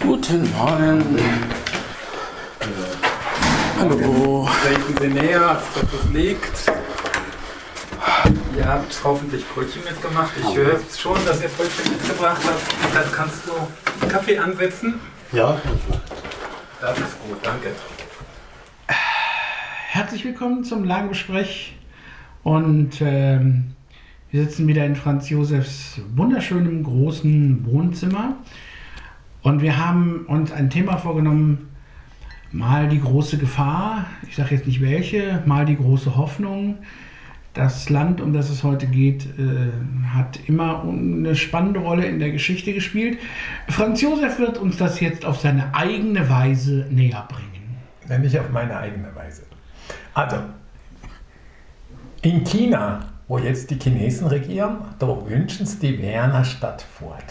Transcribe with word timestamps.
Guten 0.00 0.52
Morgen. 0.52 1.18
Hallo. 3.80 4.48
Treten 4.62 4.96
Sie 5.00 5.08
näher, 5.08 5.48
als 5.48 5.62
dass 5.74 5.82
es 5.92 6.10
liegt. 6.12 6.72
Ihr 8.56 8.66
habt 8.68 9.00
hoffentlich 9.02 9.44
Brötchen 9.48 9.82
mitgemacht. 9.82 10.30
Ich 10.40 10.56
höre 10.56 10.78
schon, 10.96 11.18
dass 11.26 11.42
ihr 11.42 11.48
Brötchen 11.48 11.90
mitgebracht 11.92 12.40
habt. 12.46 12.94
Dann 12.94 13.12
kannst 13.12 13.40
du 13.46 14.06
Kaffee 14.06 14.38
ansetzen. 14.38 15.00
Ja, 15.32 15.60
Das 16.80 16.96
ist 16.98 17.18
gut, 17.26 17.38
danke. 17.42 17.70
Herzlich 19.88 20.24
willkommen 20.24 20.62
zum 20.62 20.84
Lagengespräch 20.84 21.74
und 22.44 23.00
ähm, 23.00 23.74
wir 24.34 24.42
sitzen 24.42 24.66
wieder 24.66 24.84
in 24.84 24.96
Franz 24.96 25.30
Josefs 25.30 26.00
wunderschönem 26.16 26.82
großen 26.82 27.64
Wohnzimmer 27.66 28.34
und 29.42 29.62
wir 29.62 29.78
haben 29.78 30.26
uns 30.26 30.50
ein 30.50 30.70
Thema 30.70 30.96
vorgenommen, 30.96 31.68
mal 32.50 32.88
die 32.88 33.00
große 33.00 33.38
Gefahr, 33.38 34.06
ich 34.28 34.34
sage 34.34 34.56
jetzt 34.56 34.66
nicht 34.66 34.80
welche, 34.80 35.40
mal 35.46 35.66
die 35.66 35.76
große 35.76 36.16
Hoffnung. 36.16 36.78
Das 37.52 37.88
Land, 37.90 38.20
um 38.20 38.32
das 38.32 38.50
es 38.50 38.64
heute 38.64 38.88
geht, 38.88 39.24
äh, 39.38 39.70
hat 40.12 40.40
immer 40.48 40.82
eine 40.82 41.36
spannende 41.36 41.78
Rolle 41.78 42.04
in 42.06 42.18
der 42.18 42.32
Geschichte 42.32 42.72
gespielt. 42.72 43.20
Franz 43.68 44.00
Josef 44.00 44.40
wird 44.40 44.58
uns 44.58 44.76
das 44.78 44.98
jetzt 44.98 45.24
auf 45.24 45.38
seine 45.38 45.72
eigene 45.76 46.28
Weise 46.28 46.88
näher 46.90 47.24
bringen. 47.28 47.76
Nämlich 48.08 48.36
auf 48.40 48.50
meine 48.50 48.76
eigene 48.76 49.14
Weise. 49.14 49.42
Also, 50.12 50.38
in 52.22 52.42
China, 52.42 53.13
wo 53.34 53.38
jetzt 53.38 53.68
die 53.68 53.80
Chinesen 53.80 54.28
regieren, 54.28 54.76
da 55.00 55.08
wünschen 55.28 55.66
sie 55.66 55.78
die 55.78 56.00
Werner 56.00 56.44
Stadt 56.44 56.82
fort. 56.82 57.24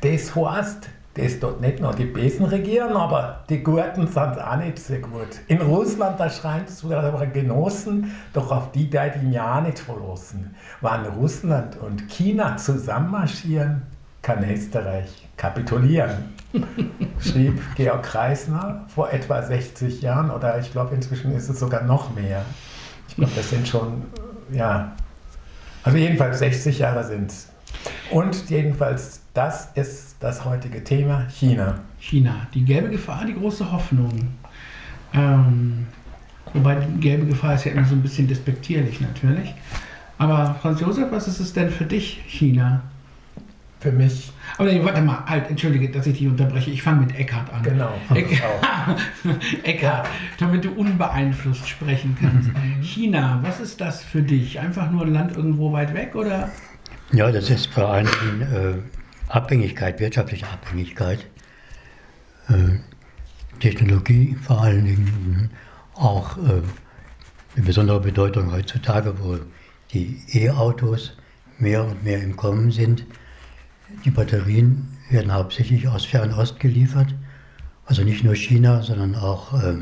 Das 0.00 0.36
heißt, 0.36 0.88
dass 1.14 1.40
dort 1.40 1.60
nicht 1.60 1.80
nur 1.80 1.92
die 1.92 2.04
Besen 2.04 2.46
regieren, 2.46 2.92
aber 2.92 3.40
die 3.48 3.60
Gurten 3.60 4.06
sind 4.06 4.40
auch 4.40 4.56
nicht 4.58 4.78
so 4.78 4.94
gut. 4.94 5.40
In 5.48 5.60
Russland, 5.60 6.20
da 6.20 6.30
schreien 6.30 6.68
sie 6.68 6.94
aber 6.94 7.26
Genossen, 7.26 8.12
doch 8.32 8.52
auf 8.52 8.70
die 8.70 8.88
da 8.88 9.08
die 9.08 9.32
ja 9.32 9.60
nicht 9.60 9.80
verlassen. 9.80 10.54
Wann 10.80 11.06
Russland 11.06 11.76
und 11.80 12.08
China 12.08 12.56
zusammenmarschieren, 12.56 13.82
kann 14.22 14.48
Österreich 14.48 15.28
kapitulieren. 15.36 16.36
Schrieb 17.18 17.60
Georg 17.74 18.04
Kreisner 18.04 18.84
vor 18.94 19.12
etwa 19.12 19.42
60 19.42 20.02
Jahren 20.02 20.30
oder 20.30 20.60
ich 20.60 20.70
glaube 20.70 20.94
inzwischen 20.94 21.34
ist 21.34 21.48
es 21.48 21.58
sogar 21.58 21.82
noch 21.82 22.14
mehr. 22.14 22.44
Ich 23.08 23.16
glaube, 23.16 23.32
das 23.34 23.50
sind 23.50 23.66
schon, 23.66 24.04
ja, 24.52 24.92
also 25.84 25.98
jedenfalls 25.98 26.38
60 26.38 26.78
Jahre 26.78 27.04
sind 27.04 27.30
es. 27.30 27.48
Und 28.10 28.50
jedenfalls, 28.50 29.20
das 29.34 29.70
ist 29.74 30.16
das 30.20 30.44
heutige 30.44 30.84
Thema, 30.84 31.26
China. 31.30 31.80
China, 31.98 32.46
die 32.54 32.64
gelbe 32.64 32.90
Gefahr, 32.90 33.24
die 33.24 33.34
große 33.34 33.70
Hoffnung. 33.72 34.12
Ähm, 35.14 35.86
wobei 36.52 36.76
die 36.76 37.00
gelbe 37.00 37.26
Gefahr 37.26 37.54
ist 37.54 37.64
ja 37.64 37.72
immer 37.72 37.84
so 37.84 37.94
ein 37.94 38.02
bisschen 38.02 38.28
despektierlich 38.28 39.00
natürlich. 39.00 39.54
Aber 40.18 40.56
Franz 40.60 40.80
Josef, 40.80 41.10
was 41.10 41.26
ist 41.26 41.40
es 41.40 41.52
denn 41.52 41.70
für 41.70 41.84
dich, 41.84 42.22
China? 42.26 42.82
Für 43.80 43.92
mich, 43.92 44.31
Aber 44.58 44.70
nee, 44.70 44.84
warte 44.84 45.00
mal, 45.00 45.24
halt, 45.26 45.48
entschuldige, 45.48 45.90
dass 45.90 46.06
ich 46.06 46.18
dich 46.18 46.26
unterbreche. 46.26 46.70
Ich 46.70 46.82
fange 46.82 47.00
mit 47.00 47.18
Eckhard 47.18 47.52
an. 47.52 47.62
genau. 47.62 47.92
Eckhard, 49.62 50.08
damit 50.38 50.64
du 50.64 50.70
unbeeinflusst 50.72 51.68
sprechen 51.68 52.16
kannst. 52.20 52.50
China, 52.82 53.40
was 53.42 53.60
ist 53.60 53.80
das 53.80 54.02
für 54.02 54.22
dich? 54.22 54.60
Einfach 54.60 54.90
nur 54.90 55.02
ein 55.02 55.12
Land 55.12 55.36
irgendwo 55.36 55.72
weit 55.72 55.94
weg 55.94 56.14
oder? 56.14 56.50
Ja, 57.12 57.30
das 57.30 57.50
ist 57.50 57.66
vor 57.66 57.88
allen 57.88 58.06
Dingen 58.06 58.42
äh, 58.42 59.32
Abhängigkeit, 59.32 60.00
wirtschaftliche 60.00 60.46
Abhängigkeit. 60.48 61.26
Äh, 62.48 62.78
Technologie 63.60 64.36
vor 64.42 64.62
allen 64.62 64.84
Dingen 64.84 65.50
auch 65.94 66.36
äh, 66.38 66.62
eine 67.54 67.64
besondere 67.66 68.00
Bedeutung 68.00 68.52
heutzutage, 68.52 69.14
wo 69.20 69.38
die 69.92 70.20
E-Autos 70.32 71.16
mehr 71.58 71.84
und 71.84 72.02
mehr 72.02 72.22
im 72.22 72.36
Kommen 72.36 72.70
sind. 72.70 73.06
Die 74.04 74.10
Batterien 74.10 74.88
werden 75.10 75.32
hauptsächlich 75.32 75.88
aus 75.88 76.04
Fernost 76.04 76.58
geliefert, 76.58 77.14
also 77.86 78.02
nicht 78.02 78.24
nur 78.24 78.34
China, 78.34 78.82
sondern 78.82 79.14
auch 79.14 79.52
äh, 79.62 79.74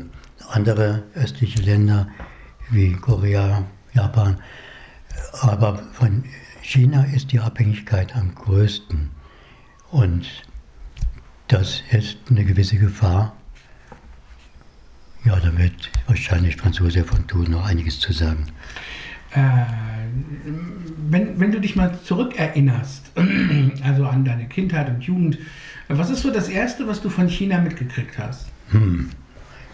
andere 0.49 1.03
östliche 1.15 1.61
Länder 1.61 2.07
wie 2.69 2.93
Korea, 2.93 3.63
Japan. 3.93 4.37
Aber 5.41 5.77
von 5.93 6.23
China 6.61 7.03
ist 7.05 7.31
die 7.31 7.39
Abhängigkeit 7.39 8.15
am 8.15 8.33
größten. 8.35 9.09
Und 9.91 10.25
das 11.47 11.83
ist 11.91 12.17
eine 12.29 12.45
gewisse 12.45 12.77
Gefahr. 12.77 13.35
Ja, 15.23 15.39
da 15.39 15.55
wird 15.57 15.91
wahrscheinlich 16.07 16.55
Franz 16.55 16.79
Josef 16.79 17.07
von 17.07 17.27
Thun 17.27 17.51
noch 17.51 17.65
einiges 17.65 17.99
zu 17.99 18.11
sagen. 18.13 18.47
Äh, 19.31 20.00
wenn, 21.09 21.39
wenn 21.39 21.51
du 21.51 21.59
dich 21.59 21.75
mal 21.75 21.99
zurückerinnerst, 22.03 23.11
also 23.83 24.05
an 24.05 24.25
deine 24.25 24.47
Kindheit 24.47 24.89
und 24.89 25.03
Jugend, 25.03 25.37
was 25.87 26.09
ist 26.09 26.21
so 26.21 26.31
das 26.31 26.47
Erste, 26.49 26.87
was 26.87 27.01
du 27.01 27.09
von 27.09 27.27
China 27.27 27.59
mitgekriegt 27.59 28.17
hast? 28.17 28.47
Hm. 28.71 29.09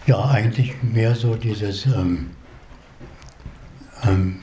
Ja, 0.06 0.24
eigentlich 0.24 0.74
mehr 0.82 1.14
so 1.14 1.34
dieses, 1.36 1.86
ähm, 1.86 2.30
ähm, 4.04 4.36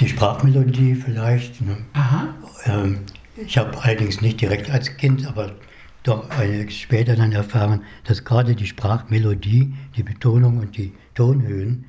die 0.00 0.08
Sprachmelodie 0.08 0.94
vielleicht. 0.94 1.60
Ne? 1.60 1.76
Aha. 1.92 2.34
Ähm, 2.66 2.98
ich 3.36 3.56
habe 3.56 3.82
allerdings 3.82 4.20
nicht 4.20 4.40
direkt 4.40 4.70
als 4.70 4.96
Kind, 4.96 5.26
aber 5.26 5.52
doch 6.02 6.28
später 6.68 7.14
dann 7.14 7.32
erfahren, 7.32 7.82
dass 8.04 8.24
gerade 8.24 8.56
die 8.56 8.66
Sprachmelodie, 8.66 9.72
die 9.96 10.02
Betonung 10.02 10.58
und 10.58 10.76
die 10.76 10.92
Tonhöhen 11.14 11.84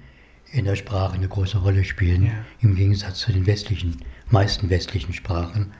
in 0.53 0.65
der 0.65 0.75
Sprache 0.75 1.15
eine 1.15 1.27
große 1.27 1.57
Rolle 1.57 1.83
spielen, 1.83 2.25
Ja. 2.27 2.31
im 2.61 2.75
Gegensatz 2.75 3.19
zu 3.19 3.31
den 3.33 3.45
westlichen, 3.47 3.97
meisten 4.29 4.69
westlichen 4.69 5.13
Sprachen. 5.13 5.71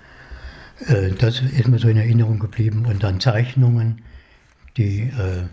Äh, 0.88 1.12
das 1.12 1.42
ist 1.42 1.68
mir 1.68 1.78
so 1.80 1.88
in 1.88 1.98
Erinnerung 1.98 2.40
geblieben. 2.40 2.86
Und 2.88 3.04
dann 3.04 3.20
Zeichnungen, 3.20 4.02
die 4.76 5.02
äh, 5.02 5.44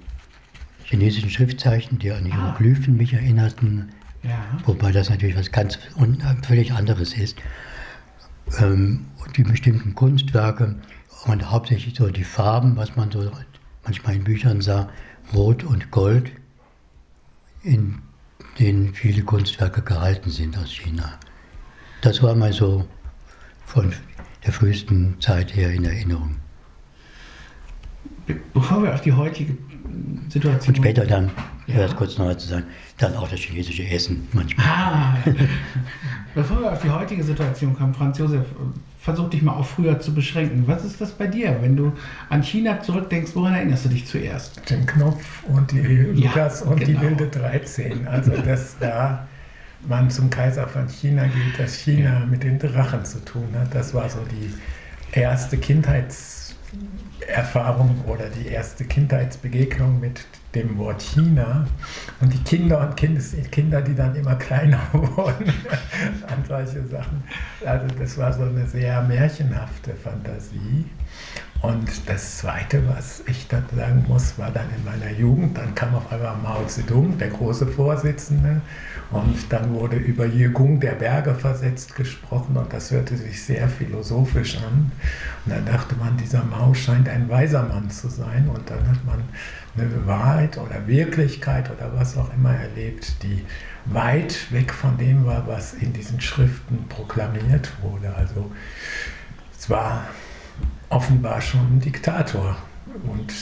chinesischen 0.84 1.28
Schriftzeichen, 1.30 1.98
die 1.98 2.10
an 2.12 2.26
Ah. 2.32 2.34
Hieroglyphen 2.34 2.96
mich 2.96 3.12
erinnerten, 3.12 3.90
Ja. 4.22 4.42
wobei 4.64 4.90
das 4.90 5.10
natürlich 5.10 5.36
was 5.36 5.52
ganz 5.52 5.78
un 5.96 6.22
völlig 6.42 6.72
anderes 6.72 7.12
ist. 7.14 7.36
Ähm, 8.58 9.06
und 9.24 9.36
die 9.36 9.42
bestimmten 9.42 9.94
Kunstwerke 9.94 10.76
und 11.26 11.50
hauptsächlich 11.50 11.94
so 11.94 12.08
die 12.08 12.24
Farben, 12.24 12.76
was 12.76 12.96
man 12.96 13.10
so 13.10 13.30
manchmal 13.84 14.16
in 14.16 14.24
Büchern 14.24 14.62
sah, 14.62 14.88
Rot 15.34 15.62
und 15.62 15.90
Gold, 15.90 16.32
in 17.62 17.98
denen 18.58 18.94
viele 18.94 19.22
Kunstwerke 19.22 19.82
gehalten 19.82 20.30
sind 20.30 20.56
aus 20.58 20.70
China. 20.72 21.12
Das 22.02 22.22
war 22.22 22.34
mal 22.34 22.52
so 22.52 22.86
von 23.66 23.92
der 24.44 24.52
frühesten 24.52 25.16
Zeit 25.20 25.54
her 25.54 25.70
in 25.72 25.84
Erinnerung. 25.84 26.36
Be- 28.26 28.40
Bevor 28.54 28.82
wir 28.82 28.94
auf 28.94 29.00
die 29.02 29.12
heutige 29.12 29.56
Situation. 30.28 30.74
Und 30.74 30.76
später 30.76 31.06
dann, 31.06 31.30
Ja. 31.66 31.80
ja. 31.86 31.92
kurz 31.94 32.16
noch 32.18 32.34
zu 32.36 32.48
sagen, 32.48 32.64
dann 32.98 33.14
auch 33.16 33.28
das 33.28 33.40
chinesische 33.40 33.84
Essen 33.84 34.26
manchmal. 34.32 34.66
Ah, 34.66 35.16
bevor 36.34 36.60
wir 36.60 36.72
auf 36.72 36.80
die 36.82 36.90
heutige 36.90 37.22
Situation 37.22 37.74
kommen, 37.76 37.94
Franz 37.94 38.18
Josef, 38.18 38.46
versuch 39.00 39.30
dich 39.30 39.42
mal 39.42 39.54
auf 39.54 39.70
früher 39.70 39.98
zu 39.98 40.14
beschränken. 40.14 40.64
Was 40.66 40.84
ist 40.84 41.00
das 41.00 41.12
bei 41.12 41.26
dir, 41.26 41.56
wenn 41.62 41.74
du 41.74 41.94
an 42.28 42.42
China 42.42 42.82
zurückdenkst? 42.82 43.30
Woran 43.34 43.54
erinnerst 43.54 43.86
du 43.86 43.88
dich 43.88 44.06
zuerst? 44.06 44.68
Den 44.68 44.84
Knopf 44.86 45.42
und 45.44 45.72
die 45.72 45.80
Lukas 45.80 46.60
und 46.62 46.80
die 46.80 46.92
genau. 46.92 47.00
wilde 47.02 47.28
13. 47.28 48.06
Also, 48.06 48.32
dass 48.32 48.76
da 48.78 49.26
man 49.88 50.10
zum 50.10 50.28
Kaiser 50.28 50.68
von 50.68 50.86
China 50.88 51.24
geht, 51.24 51.58
dass 51.58 51.76
China 51.76 52.26
mit 52.30 52.42
den 52.42 52.58
Drachen 52.58 53.06
zu 53.06 53.24
tun 53.24 53.48
hat. 53.58 53.74
Das 53.74 53.94
war 53.94 54.10
so 54.10 54.18
die 54.30 54.52
erste 55.18 55.56
Kindheitserfahrung 55.56 58.04
oder 58.06 58.28
die 58.28 58.48
erste 58.48 58.84
Kindheitsbegegnung 58.84 59.98
mit 59.98 60.26
dem 60.54 60.76
Wort 60.78 61.02
China. 61.02 61.66
Und 62.20 62.32
die 62.32 62.42
Kinder 62.42 62.80
und 62.80 62.96
Kindes 62.96 63.34
Kinder, 63.50 63.82
die 63.82 63.94
dann 63.94 64.14
immer 64.14 64.34
kleiner 64.36 64.80
wurden 64.92 65.52
an 66.26 66.44
solche 66.46 66.86
Sachen. 66.86 67.22
Also 67.64 67.86
das 67.98 68.18
war 68.18 68.32
so 68.32 68.42
eine 68.42 68.66
sehr 68.66 69.02
märchenhafte 69.02 69.94
Fantasie. 69.94 70.84
Und 71.62 72.08
das 72.08 72.38
Zweite, 72.38 72.82
was 72.88 73.22
ich 73.26 73.46
dann 73.48 73.64
sagen 73.76 74.06
muss, 74.08 74.38
war 74.38 74.50
dann 74.50 74.66
in 74.74 74.82
meiner 74.82 75.10
Jugend, 75.10 75.58
dann 75.58 75.74
kam 75.74 75.94
auf 75.94 76.10
einmal 76.10 76.34
Mao 76.42 76.64
Zedong, 76.64 77.18
der 77.18 77.28
große 77.28 77.66
Vorsitzende, 77.66 78.62
und 79.10 79.52
dann 79.52 79.74
wurde 79.74 79.96
über 79.96 80.24
Jiegung 80.24 80.80
der 80.80 80.92
Berge 80.92 81.34
versetzt 81.34 81.96
gesprochen 81.96 82.56
und 82.56 82.72
das 82.72 82.90
hörte 82.90 83.16
sich 83.16 83.42
sehr 83.42 83.68
philosophisch 83.68 84.56
an. 84.58 84.90
Und 85.44 85.52
dann 85.52 85.66
dachte 85.66 85.96
man, 85.96 86.16
dieser 86.16 86.44
Mao 86.44 86.72
scheint 86.72 87.08
ein 87.08 87.28
weiser 87.28 87.64
Mann 87.64 87.90
zu 87.90 88.08
sein 88.08 88.48
und 88.48 88.70
dann 88.70 88.88
hat 88.88 89.04
man 89.04 89.22
eine 89.76 90.06
Wahrheit 90.06 90.56
oder 90.56 90.86
Wirklichkeit 90.86 91.70
oder 91.70 91.92
was 91.94 92.16
auch 92.16 92.32
immer 92.34 92.54
erlebt, 92.54 93.22
die 93.22 93.44
weit 93.86 94.50
weg 94.50 94.72
von 94.72 94.96
dem 94.96 95.26
war, 95.26 95.46
was 95.46 95.74
in 95.74 95.92
diesen 95.92 96.20
Schriften 96.20 96.88
proklamiert 96.88 97.70
wurde. 97.82 98.14
Also 98.14 98.50
war 99.68 100.04
offenbar 100.90 101.40
schon 101.40 101.60
ein 101.60 101.80
Diktator. 101.80 102.56
Und 103.04 103.32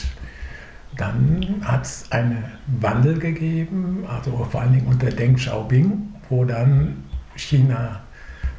dann 0.96 1.60
hat 1.62 1.84
es 1.84 2.10
einen 2.12 2.44
Wandel 2.80 3.18
gegeben, 3.18 4.04
also 4.08 4.44
vor 4.44 4.60
allen 4.60 4.74
Dingen 4.74 4.86
unter 4.86 5.08
Deng 5.10 5.36
Xiaoping, 5.36 6.14
wo 6.28 6.44
dann 6.44 7.04
China 7.36 8.00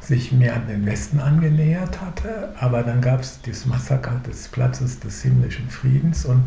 sich 0.00 0.32
mehr 0.32 0.56
an 0.56 0.66
den 0.66 0.86
Westen 0.86 1.20
angenähert 1.20 2.00
hatte. 2.00 2.52
Aber 2.58 2.82
dann 2.82 3.00
gab 3.00 3.20
es 3.20 3.40
das 3.42 3.66
Massaker 3.66 4.20
des 4.26 4.48
Platzes 4.48 4.98
des 5.00 5.22
himmlischen 5.22 5.68
Friedens 5.68 6.24
und 6.24 6.44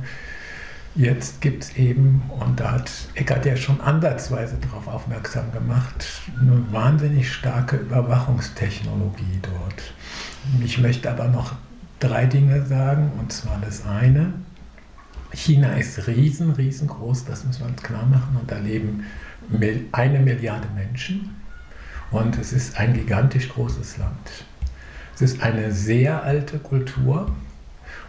jetzt 0.96 1.42
gibt 1.42 1.64
es 1.64 1.76
eben, 1.78 2.24
und 2.40 2.60
da 2.60 2.72
hat 2.72 2.92
Eckert 3.16 3.46
ja 3.46 3.56
schon 3.56 3.80
ansatzweise 3.80 4.58
darauf 4.58 4.88
aufmerksam 4.88 5.52
gemacht, 5.52 6.22
eine 6.40 6.72
wahnsinnig 6.72 7.32
starke 7.32 7.78
Überwachungstechnologie 7.78 9.40
dort. 9.42 9.94
Ich 10.64 10.80
möchte 10.80 11.10
aber 11.10 11.28
noch 11.28 11.54
drei 12.04 12.26
Dinge 12.26 12.66
sagen, 12.66 13.12
und 13.20 13.32
zwar 13.32 13.60
das 13.62 13.86
eine, 13.86 14.34
China 15.32 15.74
ist 15.74 16.08
riesen, 16.08 16.52
riesengroß, 16.52 17.26
das 17.26 17.46
müssen 17.46 17.62
wir 17.62 17.68
uns 17.68 17.82
klar 17.82 18.06
machen, 18.06 18.38
und 18.40 18.52
da 18.52 18.58
leben 18.58 19.06
eine 19.92 20.20
Milliarde 20.20 20.68
Menschen 20.76 21.36
und 22.12 22.38
es 22.38 22.54
ist 22.54 22.80
ein 22.80 22.94
gigantisch 22.94 23.50
großes 23.50 23.98
Land. 23.98 24.46
Es 25.16 25.22
ist 25.22 25.42
eine 25.42 25.72
sehr 25.72 26.24
alte 26.24 26.60
Kultur 26.60 27.32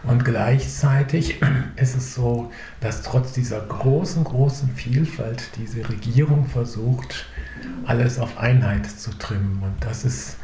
und 0.03 0.23
gleichzeitig 0.23 1.41
ist 1.75 1.95
es 1.95 2.13
so, 2.13 2.51
dass 2.79 3.01
trotz 3.01 3.33
dieser 3.33 3.61
großen, 3.61 4.23
großen 4.23 4.69
Vielfalt 4.69 5.49
diese 5.57 5.87
Regierung 5.89 6.47
versucht, 6.47 7.25
alles 7.85 8.19
auf 8.19 8.37
Einheit 8.37 8.85
zu 8.85 9.11
trimmen. 9.11 9.61
Und 9.63 9.73
das 9.83 10.05
ist 10.05 10.37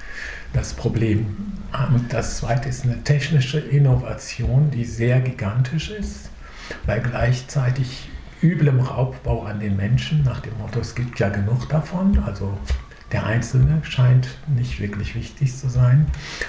das 0.54 0.74
Problem. 0.74 1.54
Und 1.94 2.12
das 2.12 2.38
zweite 2.38 2.70
ist 2.70 2.84
eine 2.84 3.04
technische 3.04 3.60
Innovation, 3.60 4.72
die 4.72 4.86
sehr 4.86 5.22
gigantisch 5.22 5.90
ist, 5.90 6.30
bei 6.86 7.00
gleichzeitig 7.00 8.10
üblem 8.42 8.80
Raubbau 8.80 9.44
an 9.44 9.60
den 9.60 9.78
Menschen, 9.78 10.24
nach 10.24 10.42
dem 10.42 10.58
Motto, 10.58 10.80
es 10.80 10.96
gibt 10.96 11.20
ja 11.20 11.30
genug 11.30 11.70
davon, 11.70 12.20
also 12.26 12.58
der 13.12 13.26
Einzelne 13.26 13.82
scheint 13.84 14.28
nicht 14.48 14.80
wirklich 14.80 15.16
wichtig 15.16 15.56
zu 15.56 15.70
sein 15.70 16.06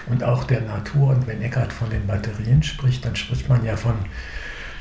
und 0.09 0.23
auch 0.23 0.45
der 0.45 0.61
Natur. 0.61 1.09
Und 1.09 1.27
wenn 1.27 1.43
Eckart 1.43 1.73
von 1.73 1.91
den 1.91 2.07
Batterien 2.07 2.63
spricht, 2.63 3.05
dann 3.05 3.17
spricht 3.17 3.49
man 3.49 3.65
ja 3.65 3.77
von 3.77 3.95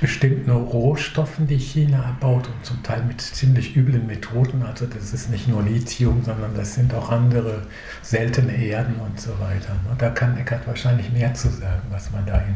bestimmten 0.01 0.49
Rohstoffen, 0.49 1.45
die 1.45 1.59
China 1.59 2.03
erbaut 2.03 2.47
und 2.47 2.65
zum 2.65 2.81
Teil 2.81 3.03
mit 3.03 3.21
ziemlich 3.21 3.77
üblen 3.77 4.07
Methoden. 4.07 4.63
Also 4.63 4.87
das 4.87 5.13
ist 5.13 5.29
nicht 5.29 5.47
nur 5.47 5.61
Lithium, 5.61 6.23
sondern 6.23 6.55
das 6.55 6.73
sind 6.73 6.91
auch 6.95 7.11
andere 7.11 7.61
seltene 8.01 8.51
Erden 8.51 8.95
und 8.95 9.21
so 9.21 9.29
weiter. 9.39 9.75
Und 9.89 10.01
da 10.01 10.09
kann 10.09 10.35
Eckart 10.37 10.65
wahrscheinlich 10.65 11.11
mehr 11.11 11.33
zu 11.35 11.49
sagen, 11.49 11.83
was 11.91 12.11
man 12.11 12.25
da 12.25 12.39
in 12.39 12.55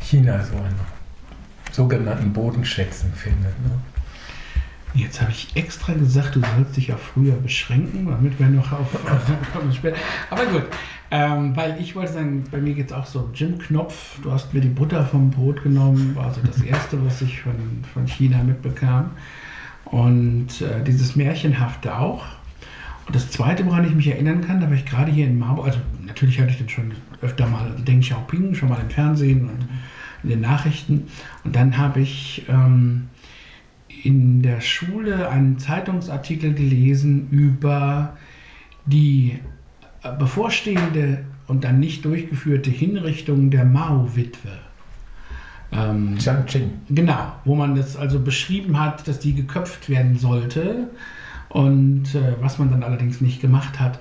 China 0.00 0.44
so 0.44 0.56
an 0.58 0.74
sogenannten 1.72 2.30
Bodenschätzen 2.34 3.10
findet. 3.14 3.58
Ne? 3.64 3.70
Jetzt 4.94 5.22
habe 5.22 5.30
ich 5.30 5.48
extra 5.56 5.94
gesagt, 5.94 6.36
du 6.36 6.40
sollst 6.40 6.76
dich 6.76 6.92
auf 6.92 7.00
früher 7.00 7.34
beschränken, 7.36 8.06
damit 8.06 8.38
wir 8.38 8.48
noch 8.48 8.72
auf, 8.72 8.94
auf 9.06 9.74
später. 9.74 9.96
Aber 10.28 10.44
gut, 10.46 10.64
ähm, 11.10 11.56
weil 11.56 11.80
ich 11.80 11.96
wollte 11.96 12.12
sagen, 12.12 12.44
bei 12.50 12.58
mir 12.58 12.74
geht 12.74 12.86
es 12.86 12.92
auch 12.92 13.06
so. 13.06 13.30
Jim 13.34 13.58
Knopf, 13.58 14.20
du 14.22 14.30
hast 14.30 14.52
mir 14.52 14.60
die 14.60 14.68
Butter 14.68 15.06
vom 15.06 15.30
Brot 15.30 15.62
genommen, 15.62 16.14
war 16.14 16.32
so 16.34 16.42
das 16.42 16.60
erste, 16.60 17.02
was 17.04 17.22
ich 17.22 17.40
von, 17.40 17.54
von 17.94 18.06
China 18.06 18.42
mitbekam. 18.42 19.10
Und 19.86 20.60
äh, 20.60 20.84
dieses 20.84 21.16
Märchenhafte 21.16 21.98
auch. 21.98 22.24
Und 23.06 23.16
das 23.16 23.30
zweite, 23.30 23.64
woran 23.66 23.86
ich 23.86 23.94
mich 23.94 24.08
erinnern 24.08 24.42
kann, 24.42 24.60
da 24.60 24.66
war 24.66 24.74
ich 24.74 24.84
gerade 24.84 25.10
hier 25.10 25.26
in 25.26 25.38
Marburg, 25.38 25.66
also 25.66 25.78
natürlich 26.06 26.38
hatte 26.38 26.50
ich 26.50 26.58
den 26.58 26.68
schon 26.68 26.92
öfter 27.20 27.46
mal, 27.46 27.70
also 27.70 27.82
Deng 27.82 28.00
Xiaoping, 28.00 28.54
schon 28.54 28.68
mal 28.68 28.80
im 28.80 28.90
Fernsehen 28.90 29.48
und 29.48 29.68
in 30.22 30.28
den 30.28 30.40
Nachrichten. 30.42 31.08
Und 31.44 31.56
dann 31.56 31.78
habe 31.78 32.00
ich. 32.00 32.44
Ähm, 32.48 33.08
in 34.02 34.42
der 34.42 34.60
Schule 34.60 35.28
einen 35.28 35.58
Zeitungsartikel 35.58 36.54
gelesen 36.54 37.28
über 37.30 38.16
die 38.86 39.38
äh, 40.02 40.16
bevorstehende 40.16 41.24
und 41.46 41.64
dann 41.64 41.80
nicht 41.80 42.04
durchgeführte 42.04 42.70
Hinrichtung 42.70 43.50
der 43.50 43.64
Mao-Witwe. 43.64 44.58
Ähm, 45.72 46.18
Qing. 46.46 46.70
Genau, 46.90 47.32
wo 47.44 47.54
man 47.54 47.74
das 47.74 47.96
also 47.96 48.20
beschrieben 48.20 48.78
hat, 48.78 49.06
dass 49.08 49.20
die 49.20 49.34
geköpft 49.34 49.88
werden 49.88 50.18
sollte 50.18 50.90
und 51.48 52.14
äh, 52.14 52.34
was 52.40 52.58
man 52.58 52.70
dann 52.70 52.82
allerdings 52.82 53.20
nicht 53.20 53.40
gemacht 53.40 53.80
hat 53.80 53.98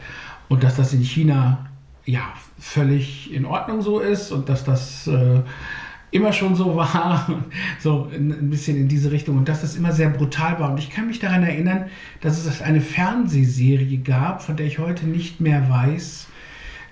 und 0.50 0.64
dass 0.64 0.76
das 0.76 0.94
in 0.94 1.04
China 1.04 1.70
ja 2.06 2.22
völlig 2.60 3.34
in 3.34 3.46
Ordnung 3.46 3.82
so 3.82 4.00
ist 4.00 4.32
und 4.32 4.50
dass 4.50 4.64
das 4.64 5.08
äh, 5.08 5.42
immer 6.12 6.34
schon 6.34 6.56
so 6.56 6.76
war, 6.76 7.44
so 7.80 8.10
ein 8.14 8.50
bisschen 8.50 8.78
in 8.78 8.88
diese 8.88 9.12
Richtung. 9.12 9.38
Und 9.38 9.48
dass 9.48 9.62
das 9.62 9.76
immer 9.76 9.94
sehr 9.94 10.10
brutal 10.10 10.60
war. 10.60 10.72
Und 10.72 10.78
ich 10.78 10.90
kann 10.90 11.08
mich 11.08 11.20
daran 11.20 11.44
erinnern, 11.44 11.86
dass 12.20 12.46
es 12.46 12.62
eine 12.62 12.82
Fernsehserie 12.82 14.00
gab, 14.00 14.44
von 14.44 14.58
der 14.58 14.68
ich 14.68 14.78
heute 14.78 15.08
nicht 15.08 15.40
mehr 15.40 15.70
weiß, 15.70 16.28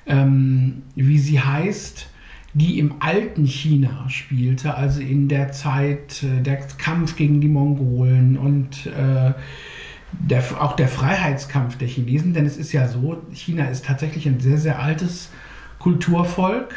ähm, 0.07 0.83
wie 0.95 1.19
sie 1.19 1.39
heißt, 1.39 2.09
die 2.53 2.79
im 2.79 2.95
alten 2.99 3.45
China 3.45 4.09
spielte, 4.09 4.75
also 4.75 5.01
in 5.01 5.27
der 5.27 5.51
Zeit 5.51 6.23
äh, 6.23 6.41
der 6.41 6.57
Kampf 6.77 7.15
gegen 7.15 7.41
die 7.41 7.47
Mongolen 7.47 8.37
und 8.37 8.87
äh, 8.87 9.33
der, 10.11 10.43
auch 10.59 10.75
der 10.75 10.87
Freiheitskampf 10.87 11.77
der 11.77 11.87
Chinesen, 11.87 12.33
denn 12.33 12.47
es 12.47 12.57
ist 12.57 12.71
ja 12.71 12.87
so, 12.87 13.21
China 13.31 13.65
ist 13.65 13.85
tatsächlich 13.85 14.27
ein 14.27 14.39
sehr, 14.39 14.57
sehr 14.57 14.79
altes 14.79 15.29
Kulturvolk 15.77 16.73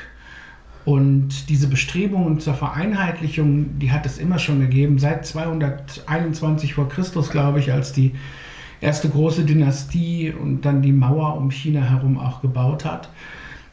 und 0.84 1.48
diese 1.48 1.68
Bestrebungen 1.68 2.40
zur 2.40 2.54
Vereinheitlichung, 2.54 3.78
die 3.78 3.92
hat 3.92 4.04
es 4.04 4.18
immer 4.18 4.38
schon 4.38 4.60
gegeben, 4.60 4.98
seit 4.98 5.24
221 5.24 6.74
vor 6.74 6.88
Christus, 6.88 7.30
glaube 7.30 7.60
ich, 7.60 7.72
als 7.72 7.92
die 7.92 8.12
erste 8.80 9.08
große 9.08 9.44
Dynastie 9.44 10.32
und 10.32 10.64
dann 10.64 10.82
die 10.82 10.92
Mauer 10.92 11.36
um 11.36 11.50
China 11.50 11.82
herum 11.82 12.18
auch 12.18 12.42
gebaut 12.42 12.84
hat, 12.84 13.10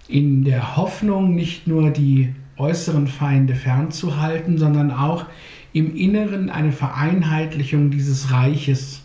in 0.08 0.44
der 0.44 0.78
Hoffnung, 0.78 1.34
nicht 1.34 1.68
nur 1.68 1.90
die 1.90 2.34
äußeren 2.58 3.08
Feinde 3.08 3.56
fernzuhalten, 3.56 4.58
sondern 4.58 4.92
auch 4.92 5.26
im 5.74 5.96
Inneren 5.96 6.50
eine 6.50 6.72
Vereinheitlichung 6.72 7.90
dieses 7.90 8.32
Reiches 8.32 9.04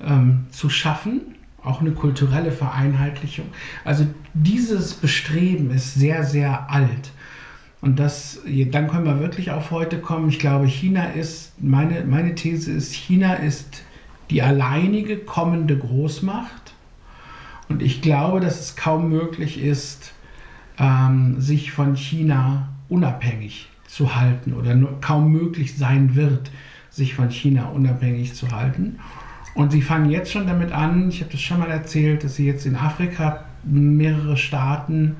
ähm, 0.00 0.46
zu 0.50 0.68
schaffen, 0.68 1.33
auch 1.64 1.80
eine 1.80 1.92
kulturelle 1.92 2.52
Vereinheitlichung. 2.52 3.46
Also 3.84 4.06
dieses 4.34 4.94
Bestreben 4.94 5.70
ist 5.70 5.94
sehr, 5.94 6.24
sehr 6.24 6.70
alt. 6.70 7.10
Und 7.80 7.98
das, 7.98 8.40
dann 8.70 8.88
können 8.88 9.04
wir 9.04 9.20
wirklich 9.20 9.50
auf 9.50 9.70
heute 9.70 9.98
kommen. 9.98 10.28
Ich 10.28 10.38
glaube, 10.38 10.66
China 10.66 11.04
ist, 11.04 11.52
meine, 11.62 12.04
meine 12.04 12.34
These 12.34 12.72
ist, 12.72 12.94
China 12.94 13.34
ist 13.34 13.82
die 14.30 14.42
alleinige 14.42 15.18
kommende 15.18 15.76
Großmacht. 15.76 16.74
Und 17.68 17.82
ich 17.82 18.00
glaube, 18.02 18.40
dass 18.40 18.60
es 18.60 18.76
kaum 18.76 19.10
möglich 19.10 19.62
ist, 19.62 20.12
ähm, 20.78 21.40
sich 21.40 21.72
von 21.72 21.96
China 21.96 22.68
unabhängig 22.88 23.68
zu 23.86 24.16
halten 24.16 24.54
oder 24.54 24.74
nur, 24.74 25.00
kaum 25.00 25.30
möglich 25.30 25.76
sein 25.76 26.14
wird, 26.14 26.50
sich 26.90 27.14
von 27.14 27.30
China 27.30 27.66
unabhängig 27.66 28.34
zu 28.34 28.50
halten. 28.50 28.98
Und 29.54 29.70
sie 29.70 29.82
fangen 29.82 30.10
jetzt 30.10 30.32
schon 30.32 30.46
damit 30.46 30.72
an, 30.72 31.08
ich 31.08 31.20
habe 31.20 31.30
das 31.30 31.40
schon 31.40 31.60
mal 31.60 31.70
erzählt, 31.70 32.24
dass 32.24 32.36
sie 32.36 32.46
jetzt 32.46 32.66
in 32.66 32.74
Afrika 32.74 33.44
mehrere 33.62 34.36
Staaten 34.36 35.16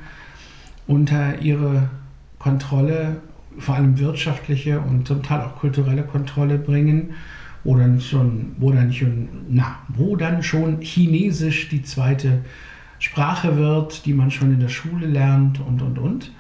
unter 0.86 1.40
ihre 1.40 1.88
Kontrolle, 2.38 3.16
vor 3.58 3.76
allem 3.76 3.98
wirtschaftliche 3.98 4.80
und 4.80 5.06
zum 5.06 5.22
Teil 5.22 5.40
auch 5.40 5.56
kulturelle 5.56 6.02
Kontrolle 6.02 6.58
bringen, 6.58 7.14
wo 7.62 7.76
dann 7.76 8.00
schon, 8.00 8.56
wo 8.58 8.72
dann 8.72 8.92
schon, 8.92 9.28
na, 9.48 9.78
wo 9.88 10.16
dann 10.16 10.42
schon 10.42 10.80
Chinesisch 10.82 11.68
die 11.68 11.82
zweite 11.82 12.44
Sprache 12.98 13.56
wird, 13.56 14.04
die 14.04 14.14
man 14.14 14.30
schon 14.30 14.52
in 14.52 14.60
der 14.60 14.68
Schule 14.68 15.06
lernt 15.06 15.60
und 15.60 15.80
und 15.80 15.98
und. 15.98 16.32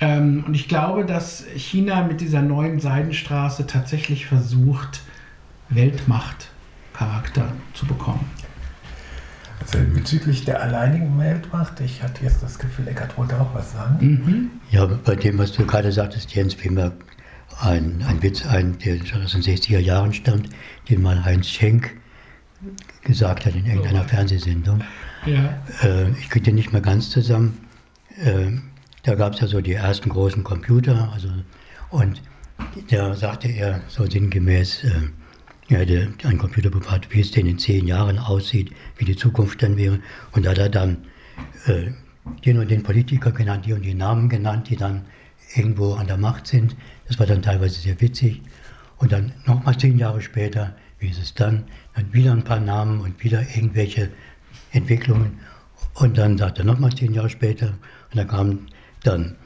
Ähm, 0.00 0.44
und 0.46 0.54
ich 0.54 0.68
glaube, 0.68 1.04
dass 1.04 1.44
China 1.56 2.04
mit 2.04 2.20
dieser 2.20 2.42
neuen 2.42 2.78
Seidenstraße 2.78 3.66
tatsächlich 3.66 4.26
versucht, 4.26 5.02
Weltmachtcharakter 6.98 7.52
zu 7.74 7.86
bekommen. 7.86 8.24
Also 9.60 9.78
bezüglich 9.92 10.44
der 10.44 10.62
alleinigen 10.62 11.18
Weltmacht, 11.18 11.80
ich 11.80 12.02
hatte 12.02 12.24
jetzt 12.24 12.42
das 12.42 12.58
Gefühl, 12.58 12.88
Eckart 12.88 13.16
wollte 13.18 13.40
auch 13.40 13.54
was 13.54 13.72
sagen. 13.72 13.98
Mhm. 14.00 14.50
Ja, 14.70 14.86
bei 14.86 15.16
dem, 15.16 15.38
was 15.38 15.52
du 15.52 15.66
gerade 15.66 15.90
sagtest, 15.90 16.32
Jens, 16.34 16.54
fiel 16.54 16.70
mir 16.70 16.92
ein, 17.60 18.04
ein 18.06 18.22
Witz 18.22 18.46
ein, 18.46 18.78
der 18.78 18.98
aus 19.22 19.32
den 19.32 19.42
60er 19.42 19.78
Jahren 19.78 20.12
stammt, 20.12 20.48
den 20.88 21.02
mal 21.02 21.24
Heinz 21.24 21.48
Schenk 21.48 21.96
gesagt 23.02 23.46
hat 23.46 23.54
in 23.54 23.66
irgendeiner 23.66 24.02
oh. 24.02 24.08
Fernsehsendung. 24.08 24.82
Ja. 25.26 25.58
Äh, 25.82 26.10
ich 26.12 26.30
kriege 26.30 26.46
den 26.46 26.54
nicht 26.54 26.72
mehr 26.72 26.82
ganz 26.82 27.10
zusammen. 27.10 27.58
Äh, 28.16 28.52
da 29.02 29.14
gab 29.14 29.34
es 29.34 29.40
ja 29.40 29.48
so 29.48 29.60
die 29.60 29.72
ersten 29.72 30.10
großen 30.10 30.44
Computer, 30.44 31.10
also, 31.12 31.28
und 31.90 32.22
da 32.90 33.14
sagte 33.14 33.48
er 33.48 33.80
so 33.88 34.06
sinngemäß, 34.06 34.84
äh, 34.84 34.90
er 35.68 35.80
hätte 35.80 36.12
einen 36.24 36.38
Computer 36.38 36.70
bewahrt, 36.70 37.08
wie 37.10 37.20
es 37.20 37.30
denn 37.30 37.46
in 37.46 37.58
zehn 37.58 37.86
Jahren 37.86 38.18
aussieht, 38.18 38.72
wie 38.96 39.04
die 39.04 39.16
Zukunft 39.16 39.62
dann 39.62 39.76
wäre. 39.76 40.00
Und 40.32 40.46
da 40.46 40.50
hat 40.50 40.58
er 40.58 40.68
dann 40.70 41.04
äh, 41.66 41.90
den 42.44 42.58
und 42.58 42.70
den 42.70 42.82
Politiker 42.82 43.32
genannt, 43.32 43.66
die 43.66 43.74
und 43.74 43.82
die 43.82 43.94
Namen 43.94 44.28
genannt, 44.28 44.70
die 44.70 44.76
dann 44.76 45.04
irgendwo 45.54 45.94
an 45.94 46.06
der 46.06 46.16
Macht 46.16 46.46
sind. 46.46 46.74
Das 47.06 47.18
war 47.18 47.26
dann 47.26 47.42
teilweise 47.42 47.80
sehr 47.80 48.00
witzig. 48.00 48.42
Und 48.96 49.12
dann 49.12 49.32
nochmal 49.46 49.76
zehn 49.78 49.98
Jahre 49.98 50.22
später, 50.22 50.74
wie 50.98 51.08
ist 51.08 51.20
es 51.20 51.34
dann, 51.34 51.64
dann 51.94 52.12
wieder 52.12 52.32
ein 52.32 52.44
paar 52.44 52.60
Namen 52.60 53.00
und 53.00 53.22
wieder 53.22 53.42
irgendwelche 53.54 54.10
Entwicklungen. 54.72 55.38
Und 55.94 56.18
dann 56.18 56.38
sagt 56.38 56.58
er 56.58 56.64
nochmal 56.64 56.94
zehn 56.94 57.12
Jahre 57.12 57.30
später, 57.30 57.68
und 58.10 58.16
dann 58.16 58.28
kam 58.28 58.66
dann, 59.04 59.36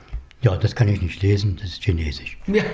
ja, 0.42 0.56
das 0.56 0.74
kann 0.74 0.88
ich 0.88 1.00
nicht 1.00 1.22
lesen, 1.22 1.56
das 1.56 1.70
ist 1.70 1.84
Chinesisch. 1.84 2.36
Ja. 2.48 2.64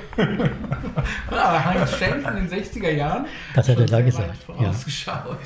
Aber 1.30 1.64
Heinz 1.64 1.96
Schenk 1.96 2.26
in 2.26 2.48
den 2.48 2.48
60er 2.48 2.90
Jahren. 2.90 3.26
Das 3.54 3.68
hat 3.68 3.78
er 3.78 3.86
da 3.86 4.00
gesagt, 4.00 4.28
weit 4.28 4.36
ja. 4.48 4.54
Vorausgeschaut. 4.54 5.38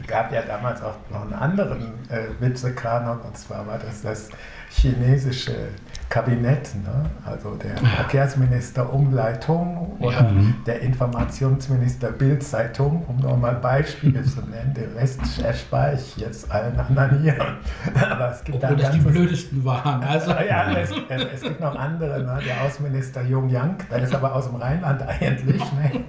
Es 0.00 0.06
gab 0.06 0.30
ja 0.30 0.42
damals 0.42 0.82
auch 0.82 0.96
noch 1.10 1.22
einen 1.22 1.32
anderen 1.32 1.94
äh, 2.10 2.28
Witzekanon, 2.38 3.20
und 3.22 3.36
zwar 3.36 3.66
war 3.66 3.78
das 3.78 4.02
das 4.02 4.28
chinesische 4.70 5.68
Kabinett, 6.12 6.74
ne? 6.84 7.06
also 7.24 7.54
der 7.54 7.74
Verkehrsminister 7.78 8.92
Umleitung 8.92 9.96
oder 9.98 10.12
Ja. 10.20 10.30
der 10.66 10.82
Informationsminister 10.82 12.10
Bildzeitung, 12.10 13.02
um 13.08 13.16
nur 13.16 13.34
mal 13.38 13.54
Beispiele 13.54 14.22
zu 14.22 14.40
nennen. 14.42 14.74
Den 14.74 14.92
Rest 14.94 15.20
erspare 15.42 15.94
ich 15.94 16.18
jetzt 16.18 16.50
allen 16.52 16.78
anderen 16.78 17.18
hier. 17.22 17.34
Aber 18.10 18.30
es 18.30 18.44
gibt 18.44 18.62
Obwohl 18.62 18.76
ein 18.76 18.82
das 18.82 18.90
die 18.90 18.98
blödesten 18.98 19.64
waren. 19.64 20.02
Also, 20.02 20.30
ja, 20.48 20.70
es, 20.72 20.90
es, 20.90 21.24
es 21.36 21.40
gibt 21.40 21.60
noch 21.60 21.74
andere, 21.76 22.22
ne? 22.22 22.38
der 22.46 22.60
Außenminister 22.62 23.22
Jung 23.22 23.48
Yang, 23.48 23.76
der 23.90 24.02
ist 24.02 24.14
aber 24.14 24.34
aus 24.34 24.48
dem 24.48 24.56
Rheinland 24.56 25.00
eigentlich. 25.08 25.62
Ne? 25.72 26.04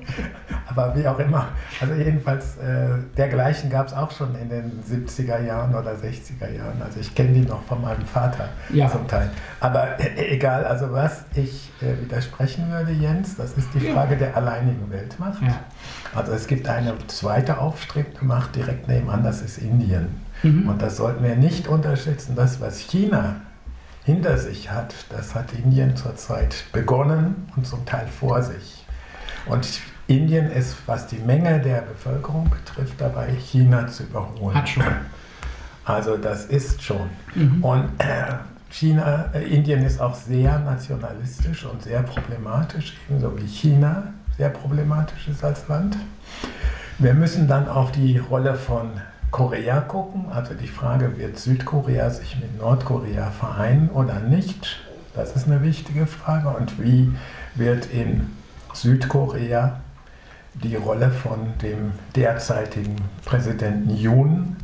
Aber 0.67 0.93
wie 0.97 1.07
auch 1.07 1.19
immer. 1.19 1.45
Also 1.79 1.93
jedenfalls, 1.93 2.57
äh, 2.57 2.87
dergleichen 3.15 3.69
gab 3.69 3.87
es 3.87 3.93
auch 3.93 4.11
schon 4.11 4.35
in 4.35 4.49
den 4.49 4.83
70er 4.83 5.39
Jahren 5.41 5.73
oder 5.73 5.91
60er 5.91 6.49
Jahren. 6.51 6.81
Also 6.83 6.99
ich 6.99 7.15
kenne 7.15 7.29
die 7.31 7.41
noch 7.45 7.63
von 7.63 7.81
meinem 7.81 8.05
Vater 8.05 8.49
Ja. 8.73 8.89
zum 8.89 9.07
Teil. 9.07 9.29
Aber 9.61 9.92
äh, 9.99 10.33
egal, 10.33 10.65
also 10.65 10.91
was 10.91 11.25
ich 11.35 11.71
äh, 11.81 12.01
widersprechen 12.01 12.69
würde, 12.71 12.91
Jens, 12.91 13.35
das 13.35 13.53
ist 13.57 13.69
die. 13.73 13.91
Frage 13.91 14.17
der 14.17 14.35
alleinigen 14.35 14.89
Weltmacht. 14.91 15.41
Ja. 15.41 15.59
Also 16.15 16.31
es 16.31 16.47
gibt 16.47 16.67
eine 16.67 16.93
zweite 17.07 17.57
aufstrebende 17.57 18.25
Macht 18.25 18.55
direkt 18.55 18.87
nebenan, 18.87 19.23
das 19.23 19.41
ist 19.41 19.57
Indien. 19.57 20.09
Mhm. 20.41 20.69
Und 20.69 20.81
das 20.81 20.97
sollten 20.97 21.23
wir 21.23 21.35
nicht 21.35 21.67
unterschätzen. 21.67 22.35
Das, 22.35 22.61
was 22.61 22.79
China 22.79 23.35
hinter 24.03 24.37
sich 24.37 24.71
hat, 24.71 24.93
das 25.09 25.35
hat 25.35 25.53
Indien 25.53 25.95
zurzeit 25.95 26.65
begonnen 26.71 27.47
und 27.55 27.65
zum 27.65 27.85
Teil 27.85 28.07
vor 28.07 28.41
sich. 28.41 28.85
Und 29.45 29.67
Indien 30.07 30.51
ist, 30.51 30.75
was 30.85 31.07
die 31.07 31.17
Menge 31.17 31.59
der 31.59 31.81
Bevölkerung 31.81 32.49
betrifft, 32.49 32.99
dabei 32.99 33.31
China 33.33 33.87
zu 33.87 34.03
überholen. 34.03 34.55
Hat 34.55 34.69
schon. 34.69 34.83
Also 35.85 36.17
das 36.17 36.45
ist 36.45 36.81
schon. 36.81 37.09
Mhm. 37.35 37.63
Und 37.63 37.89
äh, 37.99 38.33
China, 38.73 39.29
äh, 39.35 39.43
Indien 39.43 39.83
ist 39.83 40.01
auch 40.01 40.15
sehr 40.15 40.57
nationalistisch 40.57 41.63
und 41.63 41.83
sehr 41.83 42.01
problematisch, 42.01 42.97
ebenso 43.07 43.37
wie 43.37 43.45
China 43.45 44.13
sehr 44.35 44.49
problematisch 44.49 45.27
ist 45.27 45.43
als 45.43 45.67
Land. 45.67 45.95
Wir 46.97 47.13
müssen 47.13 47.47
dann 47.47 47.67
auf 47.67 47.91
die 47.91 48.17
Rolle 48.17 48.55
von 48.55 48.89
Korea 49.29 49.79
gucken, 49.81 50.25
also 50.31 50.55
die 50.55 50.67
Frage, 50.67 51.19
wird 51.19 51.37
Südkorea 51.37 52.09
sich 52.09 52.39
mit 52.39 52.57
Nordkorea 52.57 53.29
vereinen 53.29 53.89
oder 53.89 54.19
nicht? 54.19 54.81
Das 55.13 55.35
ist 55.35 55.45
eine 55.45 55.61
wichtige 55.61 56.07
Frage. 56.07 56.49
Und 56.49 56.81
wie 56.81 57.11
wird 57.53 57.85
in 57.93 58.31
Südkorea 58.73 59.81
die 60.55 60.75
Rolle 60.75 61.11
von 61.11 61.53
dem 61.61 61.91
derzeitigen 62.15 62.95
Präsidenten 63.23 63.95
Yoon 63.95 64.55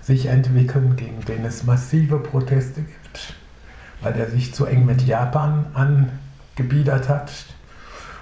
sich 0.00 0.26
entwickeln, 0.26 0.96
gegen 0.96 1.20
den 1.26 1.44
es 1.44 1.64
massive 1.64 2.18
Proteste 2.18 2.80
gibt, 2.80 3.34
weil 4.02 4.18
er 4.18 4.30
sich 4.30 4.54
zu 4.54 4.66
eng 4.66 4.84
mit 4.84 5.02
Japan 5.02 5.66
angebiedert 5.74 7.08
hat 7.08 7.32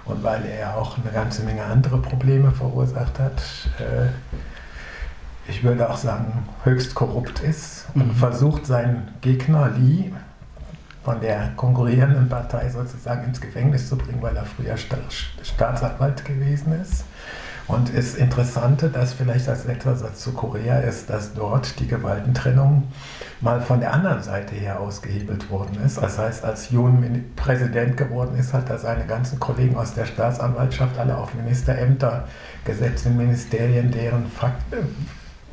und 0.04 0.22
weil 0.22 0.44
er 0.46 0.58
ja 0.60 0.74
auch 0.74 0.96
eine 0.98 1.10
ganze 1.12 1.42
Menge 1.42 1.64
andere 1.64 1.98
Probleme 1.98 2.50
verursacht 2.52 3.18
hat. 3.18 3.40
Äh, 3.78 4.08
ich 5.48 5.64
würde 5.64 5.90
auch 5.90 5.96
sagen, 5.96 6.48
höchst 6.64 6.94
korrupt 6.94 7.40
ist 7.40 7.86
und 7.94 8.08
Mhm. 8.08 8.14
versucht, 8.14 8.66
seinen 8.66 9.08
Gegner 9.20 9.70
Lee 9.76 10.12
von 11.02 11.20
der 11.20 11.48
konkurrierenden 11.56 12.28
Partei 12.28 12.68
sozusagen 12.68 13.24
ins 13.24 13.40
Gefängnis 13.40 13.88
zu 13.88 13.96
bringen, 13.96 14.20
weil 14.22 14.36
er 14.36 14.44
früher 14.44 14.76
Sta 14.76 14.98
Staatsanwalt 15.42 16.24
gewesen 16.24 16.78
ist. 16.80 17.04
Und 17.70 17.96
das 17.96 18.16
Interessante, 18.16 18.88
dass 18.88 19.12
vielleicht 19.12 19.48
als 19.48 19.64
letzter 19.64 19.94
Satz 19.94 20.20
zu 20.20 20.32
Korea 20.32 20.80
ist, 20.80 21.08
dass 21.08 21.34
dort 21.34 21.78
die 21.78 21.86
Gewaltentrennung 21.86 22.88
mal 23.40 23.60
von 23.60 23.78
der 23.78 23.92
anderen 23.92 24.22
Seite 24.22 24.56
her 24.56 24.80
ausgehebelt 24.80 25.50
worden 25.50 25.78
ist. 25.84 26.02
Das 26.02 26.18
heißt, 26.18 26.44
als 26.44 26.72
Mini- 26.72 27.22
Präsident 27.36 27.96
geworden 27.96 28.36
ist, 28.36 28.52
hat 28.52 28.68
er 28.70 28.78
seine 28.78 29.06
ganzen 29.06 29.38
Kollegen 29.38 29.76
aus 29.76 29.94
der 29.94 30.04
Staatsanwaltschaft 30.04 30.98
alle 30.98 31.16
auf 31.16 31.32
Ministerämter 31.34 32.26
gesetzt 32.64 33.06
in 33.06 33.16
Ministerien, 33.16 33.92
deren 33.92 34.26
Fakt 34.26 34.72
äh, 34.72 34.78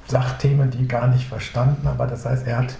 Sachthemen 0.08 0.72
die 0.72 0.88
gar 0.88 1.08
nicht 1.08 1.28
verstanden. 1.28 1.88
Aber 1.88 2.08
das 2.08 2.26
heißt, 2.26 2.48
er 2.48 2.58
hat 2.60 2.74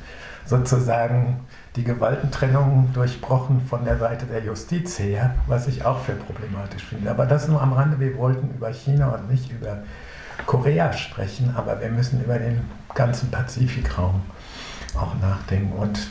sozusagen 0.46 1.42
die 1.78 1.84
Gewaltentrennung 1.84 2.90
durchbrochen 2.94 3.62
von 3.62 3.86
der 3.86 3.98
Seite 3.98 4.26
der 4.26 4.44
Justiz 4.44 4.98
her, 4.98 5.36
was 5.46 5.68
ich 5.68 5.86
auch 5.86 6.00
für 6.02 6.14
problematisch 6.14 6.84
finde. 6.84 7.12
Aber 7.12 7.28
das 7.28 7.48
nur 7.48 7.62
am 7.62 7.72
Rande. 7.74 8.00
Wir 8.00 8.18
wollten 8.18 8.50
über 8.50 8.70
China 8.74 9.10
und 9.10 9.30
nicht 9.30 9.52
über 9.52 9.84
Korea 10.48 10.92
sprechen, 10.92 11.54
aber 11.56 11.80
wir 11.80 11.90
müssen 11.90 12.24
über 12.24 12.40
den 12.40 12.62
ganzen 12.96 13.30
Pazifikraum 13.30 14.22
auch 14.96 15.14
nachdenken. 15.22 15.74
Und 15.74 16.10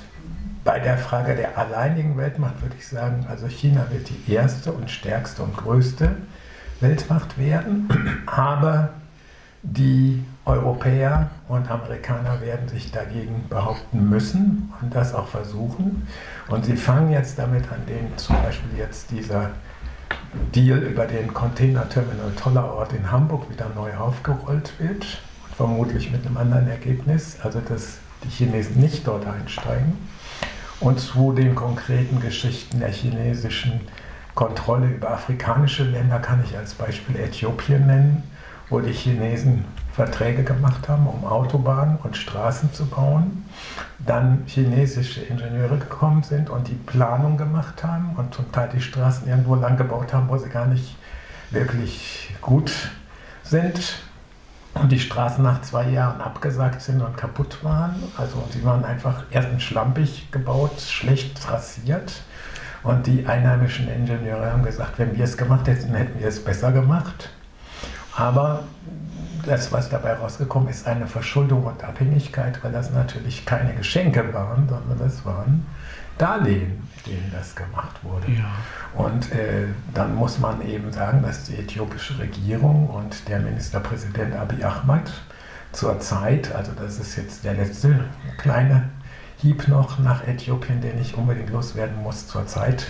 bei 0.63 0.79
der 0.79 0.99
Frage 0.99 1.35
der 1.35 1.59
alleinigen 1.59 2.17
Weltmacht 2.17 2.63
würde 2.63 2.77
ich 2.79 2.87
sagen, 2.87 3.27
also 3.29 3.49
China 3.49 3.87
wird 3.91 4.09
die 4.09 4.33
erste 4.33 4.73
und 4.73 4.91
stärkste 4.91 5.43
und 5.43 5.57
größte 5.57 6.17
Weltmacht 6.81 7.39
werden, 7.39 7.89
aber 8.27 8.91
die 9.63 10.25
Europäer 10.47 11.29
und 11.49 11.69
Amerikaner 11.69 12.41
werden 12.41 12.69
sich 12.69 12.93
dagegen 12.93 13.45
behaupten 13.51 14.09
müssen 14.09 14.73
und 14.81 14.95
das 14.95 15.13
auch 15.13 15.27
versuchen. 15.27 16.07
Und 16.49 16.65
sie 16.65 16.77
fangen 16.77 17.11
jetzt 17.11 17.37
damit 17.39 17.65
an, 17.73 17.85
dem 17.87 18.17
zum 18.17 18.41
Beispiel 18.43 18.79
jetzt 18.79 19.11
dieser 19.11 19.51
Deal 20.55 20.79
über 20.79 21.07
den 21.07 21.35
Containerterminal 21.35 22.31
Tollerort 22.41 22.93
in 22.93 23.11
Hamburg 23.11 23.51
wieder 23.51 23.69
neu 23.75 23.93
aufgerollt 23.97 24.73
wird, 24.79 25.21
vermutlich 25.57 26.13
mit 26.13 26.25
einem 26.25 26.37
anderen 26.37 26.69
Ergebnis, 26.69 27.39
also 27.43 27.61
dass 27.61 27.99
die 28.23 28.29
Chinesen 28.29 28.81
nicht 28.81 29.05
dort 29.07 29.27
einsteigen. 29.27 29.97
Und 30.79 31.01
zu 31.01 31.33
den 31.33 31.57
konkreten 31.57 32.21
Geschichten 32.21 32.79
der 32.79 32.93
chinesischen 32.93 33.81
Kontrolle 34.37 34.89
über 34.89 35.11
afrikanische 35.11 35.83
Länder 35.83 36.21
kann 36.21 36.45
ich 36.45 36.57
als 36.57 36.75
Beispiel 36.75 37.17
Äthiopien 37.17 37.87
nennen, 37.87 38.23
wo 38.69 38.81
die 38.81 38.93
Chinesen 38.93 39.65
Verträge 39.97 40.45
gemacht 40.45 40.91
haben, 40.91 41.07
um 41.07 41.25
Autobahnen 41.25 41.97
und 42.03 42.19
Straßen 42.19 42.71
zu 42.75 42.85
bauen. 42.85 43.47
Dann 43.99 44.43
chinesische 44.47 45.23
Ingenieure 45.23 45.79
gekommen 45.79 46.23
sind 46.23 46.51
und 46.51 46.69
die 46.69 46.75
Planung 46.75 47.39
gemacht 47.39 47.83
haben 47.83 48.15
und 48.17 48.35
zum 48.35 48.53
Teil 48.53 48.69
die 48.75 48.83
Straßen 48.83 49.27
irgendwo 49.27 49.55
lang 49.55 49.79
gebaut 49.79 50.13
haben, 50.13 50.29
wo 50.29 50.37
sie 50.37 50.51
gar 50.51 50.67
nicht 50.67 50.97
wirklich 51.51 52.35
gut 52.43 52.91
sind. 53.43 53.97
Und 54.75 54.93
die 54.93 55.01
Straßen 55.01 55.43
nach 55.43 55.63
zwei 55.63 55.89
Jahren 55.89 56.21
abgesagt 56.21 56.83
sind 56.83 57.01
und 57.01 57.17
kaputt 57.17 57.65
waren. 57.65 57.95
Also 58.19 58.47
sie 58.51 58.63
waren 58.67 58.85
einfach 58.85 59.25
erstens 59.31 59.63
schlampig 59.63 60.31
gebaut, 60.31 60.79
schlecht 60.79 61.43
trassiert. 61.43 62.21
Und 62.83 63.07
die 63.07 63.27
einheimischen 63.27 63.89
Ingenieure 63.89 64.53
haben 64.53 64.63
gesagt, 64.63 64.99
wenn 64.99 65.17
wir 65.17 65.25
es 65.25 65.39
gemacht 65.39 65.67
hätten, 65.67 65.95
hätten 65.95 66.21
wir 66.21 66.29
es 66.29 66.45
besser 66.45 66.71
gemacht. 66.71 67.31
Aber 68.15 68.65
das, 69.47 69.73
was 69.73 69.89
dabei 69.89 70.15
rausgekommen 70.15 70.69
ist, 70.69 70.87
eine 70.87 71.07
Verschuldung 71.07 71.65
und 71.65 71.83
Abhängigkeit, 71.83 72.63
weil 72.63 72.73
das 72.73 72.91
natürlich 72.91 73.45
keine 73.47 73.75
Geschenke 73.75 74.33
waren, 74.35 74.69
sondern 74.69 74.99
das 74.99 75.25
waren 75.25 75.67
Darlehen, 76.19 76.83
mit 76.95 77.07
denen 77.07 77.31
das 77.33 77.55
gemacht 77.55 78.03
wurde. 78.03 78.31
Ja. 78.33 78.45
Und 78.95 79.31
äh, 79.33 79.67
dann 79.93 80.15
muss 80.15 80.39
man 80.39 80.67
eben 80.67 80.91
sagen, 80.93 81.23
dass 81.23 81.45
die 81.45 81.57
äthiopische 81.57 82.19
Regierung 82.19 82.89
und 82.89 83.29
der 83.29 83.41
Ministerpräsident 83.41 84.35
Abiy 84.35 84.65
Ahmed 84.65 85.13
zurzeit, 85.73 86.55
also 86.55 86.73
das 86.73 86.99
ist 86.99 87.17
jetzt 87.17 87.45
der 87.45 87.55
letzte 87.55 88.05
kleine 88.39 88.89
Hieb 89.39 89.69
noch 89.69 89.99
nach 89.99 90.27
Äthiopien, 90.27 90.81
den 90.81 90.99
ich 90.99 91.17
unbedingt 91.17 91.51
loswerden 91.51 92.03
muss, 92.03 92.27
zurzeit 92.27 92.87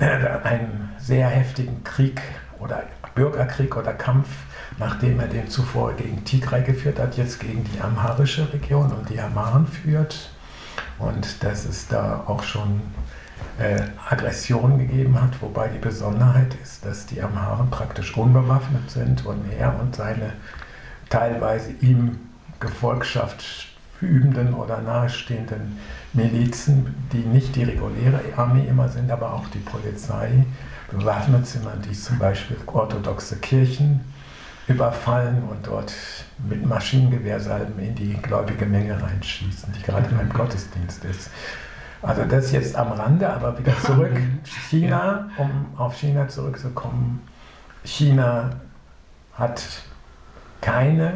äh, 0.00 0.06
einen 0.42 0.90
sehr 0.98 1.28
heftigen 1.28 1.84
Krieg 1.84 2.22
oder 2.58 2.84
Bürgerkrieg 3.14 3.76
oder 3.76 3.92
Kampf, 3.92 4.28
nachdem 4.76 5.20
er 5.20 5.28
den 5.28 5.48
zuvor 5.48 5.94
gegen 5.94 6.24
Tigray 6.24 6.62
geführt 6.62 6.98
hat, 6.98 7.16
jetzt 7.16 7.40
gegen 7.40 7.64
die 7.64 7.80
amharische 7.80 8.52
Region 8.52 8.92
und 8.92 9.08
die 9.08 9.20
Amharen 9.20 9.66
führt. 9.66 10.30
Und 10.98 11.42
dass 11.42 11.64
es 11.64 11.88
da 11.88 12.24
auch 12.26 12.42
schon 12.42 12.80
äh, 13.58 13.82
Aggression 14.08 14.78
gegeben 14.78 15.20
hat, 15.20 15.40
wobei 15.40 15.68
die 15.68 15.78
Besonderheit 15.78 16.54
ist, 16.62 16.84
dass 16.84 17.06
die 17.06 17.22
Amharen 17.22 17.70
praktisch 17.70 18.16
unbewaffnet 18.16 18.90
sind 18.90 19.24
und 19.26 19.44
er 19.58 19.78
und 19.80 19.96
seine 19.96 20.32
teilweise 21.08 21.72
ihm 21.80 22.18
Gefolgschaft 22.60 23.68
übenden 24.00 24.54
oder 24.54 24.80
nahestehenden 24.80 25.78
Milizen, 26.12 26.94
die 27.12 27.18
nicht 27.18 27.56
die 27.56 27.64
reguläre 27.64 28.20
Armee 28.36 28.66
immer 28.68 28.88
sind, 28.88 29.10
aber 29.10 29.32
auch 29.32 29.48
die 29.48 29.58
Polizei 29.58 30.44
bewaffnet 30.90 31.46
sind, 31.46 31.66
die 31.88 31.92
zum 31.92 32.18
Beispiel 32.18 32.56
orthodoxe 32.66 33.36
Kirchen 33.36 34.00
überfallen 34.68 35.42
und 35.44 35.66
dort 35.66 35.92
mit 36.48 36.64
Maschinengewehrsalben 36.64 37.78
in 37.78 37.94
die 37.94 38.14
gläubige 38.14 38.66
Menge 38.66 39.00
reinschießen, 39.02 39.72
die 39.72 39.82
gerade 39.82 40.08
beim 40.14 40.28
Gottesdienst 40.32 41.04
ist. 41.04 41.30
Also 42.02 42.24
das 42.24 42.52
jetzt 42.52 42.76
am 42.76 42.92
Rande, 42.92 43.28
aber 43.28 43.58
wieder 43.58 43.76
zurück. 43.80 44.16
China, 44.68 45.30
um 45.36 45.66
auf 45.76 45.96
China 45.96 46.28
zurückzukommen. 46.28 47.26
China 47.84 48.50
hat 49.34 49.62
keine 50.60 51.14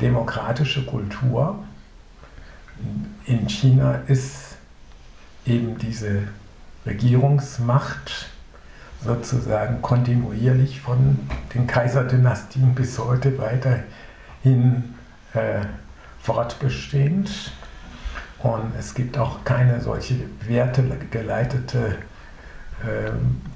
demokratische 0.00 0.84
Kultur. 0.84 1.58
In 3.26 3.48
China 3.48 4.00
ist 4.06 4.56
eben 5.46 5.78
diese 5.78 6.28
Regierungsmacht 6.86 8.28
sozusagen 9.04 9.82
kontinuierlich 9.82 10.80
von 10.80 11.18
den 11.54 11.66
Kaiserdynastien 11.66 12.74
bis 12.74 12.98
heute 12.98 13.38
weiterhin 13.38 14.94
äh, 15.34 15.60
fortbestehend. 16.22 17.52
Und 18.38 18.72
es 18.78 18.94
gibt 18.94 19.16
auch 19.18 19.44
keine 19.44 19.80
solche 19.80 20.16
wertegeleitete 20.46 21.96
äh, 22.82 23.10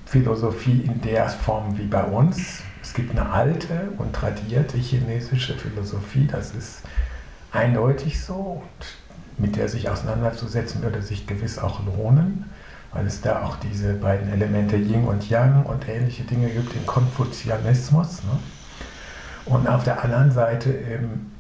Philosophie 0.06 0.80
in 0.80 1.00
der 1.02 1.28
Form 1.28 1.76
wie 1.78 1.86
bei 1.86 2.04
uns. 2.04 2.62
Es 2.82 2.94
gibt 2.94 3.10
eine 3.10 3.30
alte 3.30 3.90
und 3.98 4.14
tradierte 4.14 4.78
chinesische 4.78 5.54
Philosophie, 5.54 6.26
das 6.26 6.54
ist 6.54 6.82
eindeutig 7.52 8.22
so. 8.22 8.62
Und 8.62 9.44
mit 9.44 9.56
der 9.56 9.68
sich 9.68 9.88
auseinanderzusetzen, 9.88 10.82
würde 10.82 11.02
sich 11.02 11.26
gewiss 11.26 11.58
auch 11.58 11.84
lohnen 11.84 12.46
weil 12.92 13.06
es 13.06 13.20
da 13.20 13.44
auch 13.44 13.56
diese 13.56 13.94
beiden 13.94 14.32
Elemente 14.32 14.76
Yin 14.76 15.04
und 15.04 15.28
Yang 15.28 15.64
und 15.64 15.88
ähnliche 15.88 16.24
Dinge 16.24 16.48
gibt, 16.48 16.74
den 16.74 16.86
Konfuzianismus. 16.86 18.22
Ne? 18.24 18.38
Und 19.44 19.68
auf 19.68 19.84
der 19.84 20.02
anderen 20.02 20.30
Seite, 20.30 20.70
eben, 20.70 21.32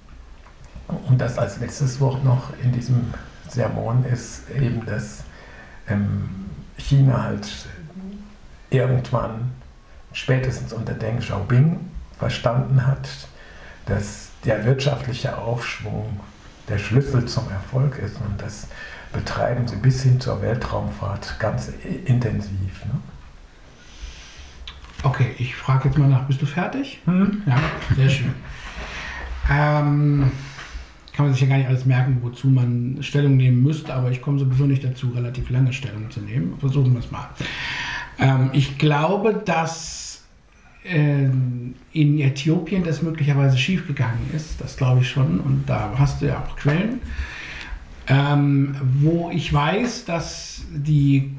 und 1.08 1.20
das 1.20 1.38
als 1.38 1.58
letztes 1.60 2.00
Wort 2.00 2.24
noch 2.24 2.52
in 2.62 2.72
diesem 2.72 3.12
Sermon 3.48 4.04
ist 4.04 4.50
eben, 4.50 4.84
dass 4.86 5.24
ähm, 5.88 6.28
China 6.76 7.22
halt 7.24 7.48
irgendwann 8.70 9.52
spätestens 10.12 10.72
unter 10.72 10.94
Deng 10.94 11.18
Xiaoping 11.18 11.80
verstanden 12.18 12.86
hat, 12.86 13.08
dass 13.86 14.28
der 14.44 14.64
wirtschaftliche 14.64 15.36
Aufschwung 15.36 16.20
der 16.68 16.78
Schlüssel 16.78 17.26
zum 17.26 17.50
Erfolg 17.50 17.98
ist 17.98 18.16
und 18.20 18.40
dass 18.40 18.68
betreiben 19.12 19.66
sie 19.66 19.76
bis 19.76 20.02
hin 20.02 20.20
zur 20.20 20.42
Weltraumfahrt 20.42 21.38
ganz 21.38 21.72
intensiv. 22.04 22.84
Ne? 22.84 23.00
Okay, 25.02 25.34
ich 25.38 25.54
frage 25.54 25.88
jetzt 25.88 25.98
mal 25.98 26.08
nach, 26.08 26.24
bist 26.24 26.42
du 26.42 26.46
fertig? 26.46 27.00
Hm? 27.04 27.42
Ja, 27.46 27.60
sehr 27.96 28.08
schön. 28.08 28.34
Ähm, 29.50 30.30
kann 31.14 31.26
man 31.26 31.32
sich 31.32 31.42
ja 31.42 31.48
gar 31.48 31.56
nicht 31.56 31.68
alles 31.68 31.86
merken, 31.86 32.18
wozu 32.20 32.48
man 32.48 32.98
Stellung 33.00 33.36
nehmen 33.36 33.62
müsste, 33.62 33.94
aber 33.94 34.10
ich 34.10 34.20
komme 34.20 34.38
sowieso 34.38 34.64
nicht 34.64 34.84
dazu, 34.84 35.10
relativ 35.10 35.50
lange 35.50 35.72
Stellung 35.72 36.10
zu 36.10 36.20
nehmen. 36.20 36.58
Versuchen 36.58 36.92
wir 36.92 37.00
es 37.00 37.10
mal. 37.10 37.28
Ähm, 38.18 38.50
ich 38.52 38.78
glaube, 38.78 39.42
dass 39.44 40.24
äh, 40.84 41.24
in 41.92 42.20
Äthiopien 42.20 42.84
das 42.84 43.02
möglicherweise 43.02 43.56
schiefgegangen 43.56 44.30
ist. 44.34 44.60
Das 44.60 44.76
glaube 44.76 45.00
ich 45.00 45.08
schon. 45.08 45.40
Und 45.40 45.64
da 45.66 45.92
hast 45.96 46.22
du 46.22 46.26
ja 46.26 46.42
auch 46.42 46.56
Quellen. 46.56 47.00
Ähm, 48.08 48.74
wo 49.00 49.30
ich 49.30 49.52
weiß, 49.52 50.06
dass 50.06 50.64
die 50.72 51.36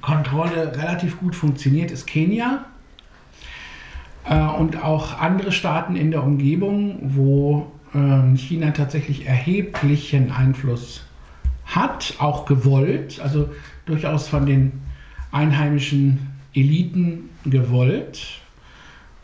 Kontrolle 0.00 0.76
relativ 0.76 1.18
gut 1.20 1.36
funktioniert, 1.36 1.92
ist 1.92 2.06
Kenia 2.06 2.64
äh, 4.24 4.36
und 4.36 4.82
auch 4.82 5.20
andere 5.20 5.52
Staaten 5.52 5.94
in 5.94 6.10
der 6.10 6.24
Umgebung, 6.24 6.98
wo 7.14 7.70
äh, 7.94 8.36
China 8.36 8.72
tatsächlich 8.72 9.26
erheblichen 9.26 10.32
Einfluss 10.32 11.04
hat, 11.64 12.14
auch 12.18 12.46
gewollt, 12.46 13.20
also 13.20 13.50
durchaus 13.86 14.28
von 14.28 14.44
den 14.44 14.72
einheimischen 15.30 16.28
Eliten 16.52 17.30
gewollt. 17.44 18.41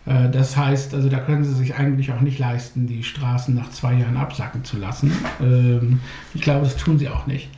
Äh, 0.08 0.30
das 0.30 0.56
heißt, 0.56 0.94
also 0.94 1.08
da 1.08 1.18
können 1.18 1.44
sie 1.44 1.54
sich 1.54 1.74
eigentlich 1.74 2.12
auch 2.12 2.20
nicht 2.20 2.38
leisten, 2.38 2.86
die 2.86 3.04
Straßen 3.04 3.54
nach 3.54 3.70
zwei 3.70 3.94
Jahren 3.94 4.16
absacken 4.16 4.64
zu 4.64 4.78
lassen. 4.78 5.12
Ähm, 5.40 6.00
ich 6.34 6.40
glaube, 6.40 6.64
das 6.64 6.76
tun 6.76 6.98
sie 6.98 7.08
auch 7.08 7.26
nicht. 7.26 7.50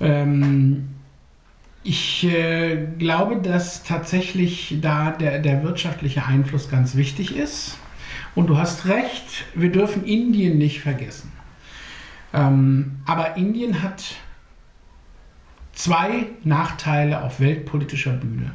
Ähm, 0.00 0.88
ich 1.84 2.24
äh, 2.24 2.86
glaube, 2.98 3.36
dass 3.36 3.82
tatsächlich 3.82 4.78
da 4.80 5.10
der, 5.10 5.38
der 5.38 5.62
wirtschaftliche 5.62 6.26
Einfluss 6.26 6.68
ganz 6.68 6.96
wichtig 6.96 7.36
ist. 7.36 7.78
Und 8.34 8.48
du 8.48 8.56
hast 8.56 8.86
recht, 8.86 9.44
wir 9.54 9.70
dürfen 9.70 10.04
Indien 10.04 10.58
nicht 10.58 10.80
vergessen. 10.80 11.32
Ähm, 12.32 13.00
aber 13.04 13.36
Indien 13.36 13.82
hat 13.82 14.14
zwei 15.72 16.26
Nachteile 16.44 17.22
auf 17.22 17.40
weltpolitischer 17.40 18.12
Bühne. 18.12 18.52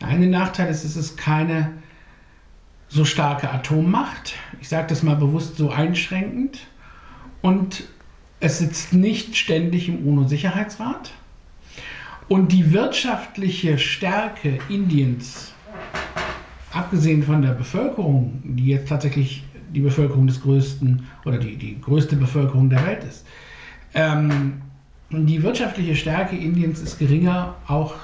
Der 0.00 0.08
eine 0.08 0.26
Nachteil 0.26 0.68
ist, 0.68 0.84
es 0.84 0.96
ist 0.96 1.16
keine 1.16 1.70
so 2.94 3.04
starke 3.04 3.50
Atommacht. 3.50 4.34
Ich 4.60 4.68
sage 4.68 4.86
das 4.88 5.02
mal 5.02 5.16
bewusst 5.16 5.56
so 5.56 5.70
einschränkend. 5.70 6.60
Und 7.42 7.84
es 8.38 8.58
sitzt 8.58 8.92
nicht 8.92 9.36
ständig 9.36 9.88
im 9.88 10.06
UNO-Sicherheitsrat. 10.06 11.10
Und 12.28 12.52
die 12.52 12.72
wirtschaftliche 12.72 13.78
Stärke 13.78 14.58
Indiens, 14.68 15.52
abgesehen 16.72 17.24
von 17.24 17.42
der 17.42 17.50
Bevölkerung, 17.50 18.40
die 18.44 18.66
jetzt 18.66 18.88
tatsächlich 18.88 19.44
die 19.74 19.80
Bevölkerung 19.80 20.28
des 20.28 20.40
größten 20.40 21.04
oder 21.24 21.38
die, 21.38 21.56
die 21.56 21.80
größte 21.80 22.14
Bevölkerung 22.14 22.70
der 22.70 22.86
Welt 22.86 23.02
ist, 23.02 23.26
ähm, 23.92 24.62
die 25.10 25.42
wirtschaftliche 25.42 25.96
Stärke 25.96 26.36
Indiens 26.36 26.80
ist 26.80 26.98
geringer, 26.98 27.56
auch 27.66 27.94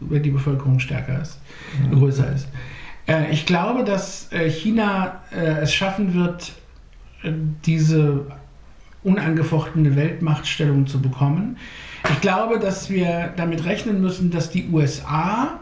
wenn 0.00 0.22
die 0.22 0.30
Bevölkerung 0.30 0.80
stärker 0.80 1.22
ist, 1.22 1.38
größer 1.90 2.32
ist. 2.32 2.48
Äh, 3.10 3.32
ich 3.32 3.44
glaube, 3.44 3.84
dass 3.84 4.32
äh, 4.32 4.48
China 4.48 5.20
äh, 5.32 5.62
es 5.62 5.74
schaffen 5.74 6.14
wird, 6.14 6.52
diese 7.66 8.24
unangefochtene 9.02 9.94
Weltmachtstellung 9.94 10.86
zu 10.86 11.02
bekommen. 11.02 11.58
Ich 12.10 12.22
glaube, 12.22 12.58
dass 12.58 12.88
wir 12.88 13.34
damit 13.36 13.66
rechnen 13.66 14.00
müssen, 14.00 14.30
dass 14.30 14.48
die 14.48 14.70
USA 14.70 15.60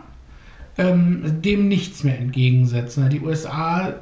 ähm, 0.77 1.43
dem 1.43 1.67
nichts 1.67 2.05
mehr 2.05 2.17
entgegensetzen. 2.17 3.11
Die 3.11 3.21
USA 3.23 3.95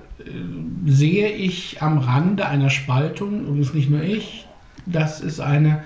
sehe 0.85 1.31
ich 1.31 1.81
am 1.81 1.97
Rande 1.97 2.47
einer 2.47 2.69
Spaltung, 2.69 3.47
übrigens 3.47 3.73
nicht 3.73 3.89
nur 3.89 4.03
ich, 4.03 4.47
das 4.85 5.21
ist 5.23 5.41
eine 5.41 5.83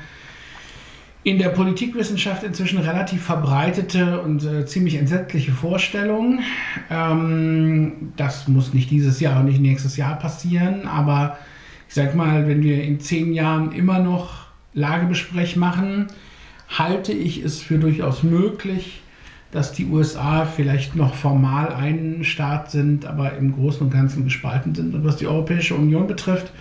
in 1.23 1.39
der 1.39 1.51
Politikwissenschaft 1.51 2.43
inzwischen 2.45 2.79
relativ 2.79 3.23
verbreitete 3.23 4.21
und 4.23 4.45
äh, 4.45 4.65
ziemlich 4.65 4.95
entsetzliche 4.95 5.53
Vorstellung. 5.53 6.41
Ähm, 6.91 8.13
das 8.17 8.49
muss 8.49 8.73
nicht 8.73 8.91
dieses 8.91 9.21
Jahr 9.21 9.41
und 9.41 9.47
nicht 9.47 9.61
nächstes 9.61 9.97
Jahr 9.97 10.19
passieren, 10.19 10.87
aber 10.87 11.39
ich 11.89 11.95
sag 11.95 12.15
mal, 12.15 12.49
wenn 12.49 12.63
wir 12.63 12.83
in 12.83 13.01
zehn 13.01 13.35
Jahren 13.35 13.73
immer 13.73 13.99
noch 13.99 14.47
Lagebesprech 14.73 15.57
machen, 15.57 16.07
halte 16.69 17.13
ich 17.13 17.45
es 17.45 17.61
für 17.61 17.79
durchaus 17.79 18.23
möglich, 18.23 19.03
dass 19.51 19.73
die 19.73 19.87
USA 19.87 20.47
vielleicht 20.47 20.95
noch 20.95 21.15
formal 21.15 21.73
ein 21.73 22.23
Staat 22.23 22.71
sind, 22.71 23.05
aber 23.05 23.37
im 23.37 23.53
Großen 23.53 23.83
und 23.83 23.93
Ganzen 23.93 24.25
gespalten 24.25 24.75
sind. 24.75 24.95
Und 24.95 25.05
was 25.05 25.17
die 25.17 25.27
Europäische 25.27 25.75
Union 25.75 26.07
betrifft, 26.07 26.53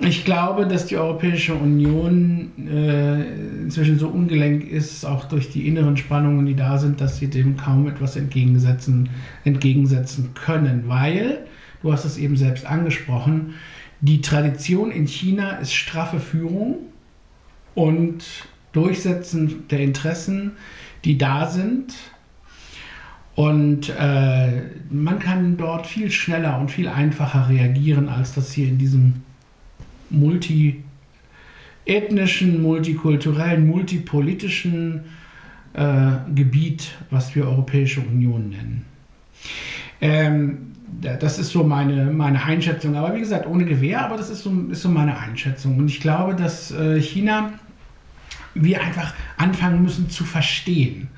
ich 0.00 0.24
glaube, 0.24 0.66
dass 0.66 0.86
die 0.86 0.96
Europäische 0.96 1.54
Union 1.54 2.52
äh, 2.58 3.62
inzwischen 3.62 3.98
so 3.98 4.08
ungelenk 4.08 4.64
ist, 4.64 5.04
auch 5.04 5.26
durch 5.26 5.50
die 5.50 5.66
inneren 5.66 5.96
Spannungen, 5.96 6.46
die 6.46 6.56
da 6.56 6.78
sind, 6.78 7.00
dass 7.00 7.18
sie 7.18 7.28
dem 7.28 7.56
kaum 7.56 7.86
etwas 7.86 8.16
entgegensetzen, 8.16 9.10
entgegensetzen 9.44 10.32
können, 10.34 10.84
weil, 10.86 11.44
du 11.82 11.92
hast 11.92 12.04
es 12.04 12.16
eben 12.16 12.36
selbst 12.36 12.64
angesprochen, 12.64 13.54
die 14.00 14.22
Tradition 14.22 14.90
in 14.90 15.06
China 15.06 15.58
ist 15.58 15.74
straffe 15.74 16.18
Führung 16.18 16.76
und 17.74 18.24
Durchsetzen 18.72 19.64
der 19.68 19.80
Interessen, 19.80 20.52
die 21.04 21.18
da 21.18 21.46
sind. 21.48 21.92
Und 23.34 23.90
äh, 23.98 24.62
man 24.90 25.18
kann 25.18 25.56
dort 25.56 25.86
viel 25.86 26.10
schneller 26.10 26.58
und 26.58 26.70
viel 26.70 26.88
einfacher 26.88 27.48
reagieren, 27.48 28.08
als 28.08 28.34
das 28.34 28.52
hier 28.52 28.68
in 28.68 28.78
diesem 28.78 29.22
multiethnischen, 30.10 32.62
multikulturellen, 32.62 33.66
multipolitischen 33.66 35.04
äh, 35.72 36.10
Gebiet, 36.34 36.92
was 37.10 37.34
wir 37.34 37.46
Europäische 37.46 38.00
Union 38.00 38.50
nennen. 38.50 38.84
Ähm, 40.00 40.70
das 41.00 41.38
ist 41.38 41.50
so 41.50 41.64
meine, 41.64 42.06
meine 42.06 42.42
Einschätzung. 42.42 42.96
Aber 42.96 43.14
wie 43.14 43.20
gesagt, 43.20 43.46
ohne 43.46 43.64
Gewehr, 43.64 44.04
aber 44.04 44.16
das 44.16 44.30
ist 44.30 44.42
so, 44.42 44.52
ist 44.70 44.82
so 44.82 44.88
meine 44.88 45.16
Einschätzung. 45.16 45.78
Und 45.78 45.88
ich 45.88 46.00
glaube, 46.00 46.34
dass 46.34 46.72
äh, 46.72 47.00
China 47.00 47.52
wir 48.54 48.82
einfach 48.82 49.14
anfangen 49.36 49.82
müssen 49.82 50.10
zu 50.10 50.24
verstehen. 50.24 51.08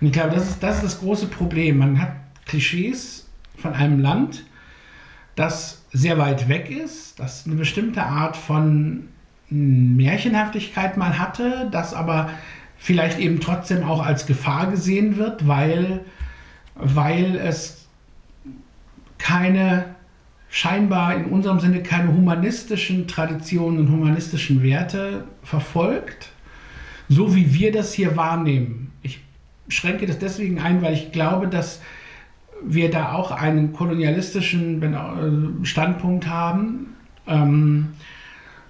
Und 0.00 0.08
ich 0.08 0.12
glaube, 0.12 0.34
das 0.34 0.50
ist, 0.50 0.62
das 0.62 0.76
ist 0.76 0.84
das 0.84 1.00
große 1.00 1.28
Problem. 1.28 1.78
Man 1.78 2.00
hat 2.00 2.12
Klischees 2.44 3.26
von 3.56 3.72
einem 3.72 4.00
Land, 4.00 4.44
das 5.34 5.84
sehr 5.92 6.18
weit 6.18 6.48
weg 6.48 6.70
ist, 6.70 7.18
das 7.18 7.46
eine 7.46 7.56
bestimmte 7.56 8.02
Art 8.02 8.36
von 8.36 9.08
Märchenhaftigkeit 9.48 10.96
mal 10.96 11.18
hatte, 11.18 11.68
das 11.70 11.94
aber 11.94 12.30
vielleicht 12.76 13.18
eben 13.18 13.40
trotzdem 13.40 13.84
auch 13.84 14.04
als 14.04 14.26
Gefahr 14.26 14.70
gesehen 14.70 15.16
wird, 15.16 15.46
weil, 15.46 16.00
weil 16.74 17.36
es 17.36 17.86
keine 19.18 19.94
scheinbar 20.48 21.14
in 21.14 21.26
unserem 21.26 21.60
Sinne 21.60 21.82
keine 21.82 22.12
humanistischen 22.12 23.08
Traditionen 23.08 23.80
und 23.80 23.90
humanistischen 23.90 24.62
Werte 24.62 25.24
verfolgt, 25.42 26.30
so 27.08 27.34
wie 27.34 27.54
wir 27.54 27.72
das 27.72 27.94
hier 27.94 28.16
wahrnehmen. 28.16 28.92
Ich 29.02 29.20
schränke 29.68 30.06
das 30.06 30.18
deswegen 30.18 30.60
ein, 30.60 30.82
weil 30.82 30.92
ich 30.92 31.12
glaube, 31.12 31.48
dass 31.48 31.80
wir 32.64 32.90
da 32.90 33.12
auch 33.12 33.30
einen 33.30 33.72
kolonialistischen 33.72 34.82
äh, 34.82 35.64
Standpunkt 35.66 36.26
haben, 36.26 36.94
ähm, 37.26 37.88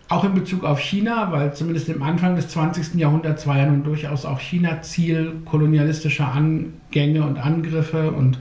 auch 0.09 0.25
in 0.25 0.35
Bezug 0.35 0.65
auf 0.65 0.79
China, 0.79 1.33
weil 1.33 1.55
zumindest 1.55 1.89
im 1.89 2.03
Anfang 2.03 2.37
des 2.37 2.49
20. 2.49 2.95
Jahrhunderts 2.95 3.47
war 3.47 3.57
ja 3.57 3.67
nun 3.67 3.83
durchaus 3.83 4.27
auch 4.27 4.41
China 4.41 4.83
Ziel 4.83 5.41
kolonialistischer 5.47 6.31
Angänge 6.31 7.25
und 7.25 7.39
Angriffe 7.39 8.11
und 8.11 8.39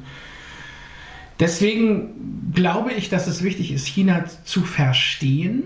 deswegen 1.40 2.52
glaube 2.54 2.92
ich, 2.92 3.10
dass 3.10 3.28
es 3.28 3.42
wichtig 3.42 3.72
ist, 3.72 3.88
China 3.88 4.26
zu 4.44 4.62
verstehen 4.62 5.64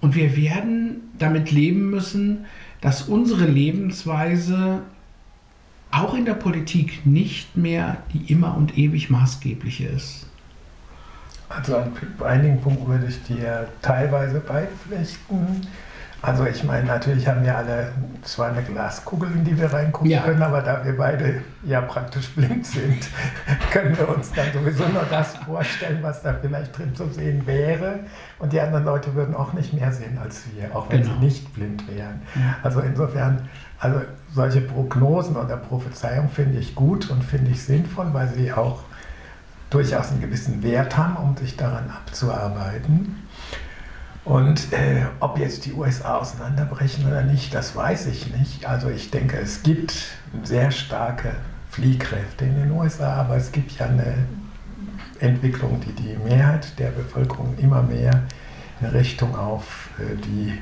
und 0.00 0.16
wir 0.16 0.36
werden 0.36 1.02
damit 1.16 1.52
leben 1.52 1.90
müssen, 1.90 2.46
dass 2.80 3.02
unsere 3.02 3.46
Lebensweise 3.46 4.82
auch 5.92 6.14
in 6.14 6.24
der 6.24 6.34
Politik 6.34 7.06
nicht 7.06 7.56
mehr 7.56 7.98
die 8.12 8.32
immer 8.32 8.56
und 8.56 8.76
ewig 8.76 9.10
maßgebliche 9.10 9.86
ist. 9.88 10.26
Also 11.48 11.76
an 11.76 11.92
einigen 12.24 12.60
Punkten 12.60 12.88
würde 12.88 13.06
ich 13.06 13.22
dir 13.24 13.68
teilweise 13.82 14.40
beipflichten. 14.40 15.66
Also 16.22 16.46
ich 16.46 16.62
meine, 16.62 16.86
natürlich 16.86 17.26
haben 17.26 17.42
wir 17.42 17.56
alle 17.56 17.90
zwar 18.22 18.50
eine 18.50 18.62
Glaskugel, 18.62 19.28
in 19.32 19.44
die 19.44 19.58
wir 19.58 19.72
reingucken 19.72 20.08
ja. 20.08 20.22
können, 20.22 20.40
aber 20.40 20.62
da 20.62 20.84
wir 20.84 20.96
beide 20.96 21.42
ja 21.64 21.80
praktisch 21.80 22.30
blind 22.30 22.64
sind, 22.64 23.08
können 23.72 23.98
wir 23.98 24.08
uns 24.08 24.30
dann 24.32 24.46
sowieso 24.52 24.86
nur 24.86 25.02
das 25.10 25.36
vorstellen, 25.38 25.98
was 26.00 26.22
da 26.22 26.32
vielleicht 26.40 26.78
drin 26.78 26.94
zu 26.94 27.08
sehen 27.08 27.44
wäre. 27.44 27.98
Und 28.38 28.52
die 28.52 28.60
anderen 28.60 28.84
Leute 28.84 29.12
würden 29.16 29.34
auch 29.34 29.52
nicht 29.52 29.72
mehr 29.72 29.90
sehen 29.90 30.16
als 30.16 30.44
wir, 30.54 30.74
auch 30.76 30.88
wenn 30.90 31.02
genau. 31.02 31.14
sie 31.14 31.24
nicht 31.24 31.54
blind 31.54 31.88
wären. 31.88 32.22
Also 32.62 32.80
insofern 32.80 33.48
also 33.82 34.00
solche 34.32 34.60
Prognosen 34.60 35.36
oder 35.36 35.56
Prophezeiungen 35.56 36.30
finde 36.30 36.60
ich 36.60 36.76
gut 36.76 37.10
und 37.10 37.24
finde 37.24 37.50
ich 37.50 37.64
sinnvoll, 37.64 38.14
weil 38.14 38.28
sie 38.28 38.52
auch 38.52 38.84
durchaus 39.70 40.12
einen 40.12 40.20
gewissen 40.20 40.62
Wert 40.62 40.96
haben, 40.96 41.16
um 41.16 41.36
sich 41.36 41.56
daran 41.56 41.90
abzuarbeiten. 41.90 43.16
Und 44.24 44.72
äh, 44.72 45.06
ob 45.18 45.36
jetzt 45.36 45.66
die 45.66 45.72
USA 45.72 46.18
auseinanderbrechen 46.18 47.08
oder 47.08 47.24
nicht, 47.24 47.52
das 47.52 47.74
weiß 47.74 48.06
ich 48.06 48.32
nicht. 48.36 48.66
Also 48.66 48.88
ich 48.88 49.10
denke, 49.10 49.36
es 49.38 49.64
gibt 49.64 50.12
sehr 50.44 50.70
starke 50.70 51.32
Fliehkräfte 51.70 52.44
in 52.44 52.54
den 52.54 52.70
USA, 52.70 53.14
aber 53.14 53.36
es 53.36 53.50
gibt 53.50 53.72
ja 53.72 53.86
eine 53.86 54.14
Entwicklung, 55.18 55.80
die 55.80 55.92
die 55.92 56.16
Mehrheit 56.18 56.78
der 56.78 56.90
Bevölkerung 56.90 57.58
immer 57.58 57.82
mehr 57.82 58.22
in 58.80 58.86
Richtung 58.86 59.34
auf 59.34 59.90
äh, 59.98 60.14
die 60.14 60.56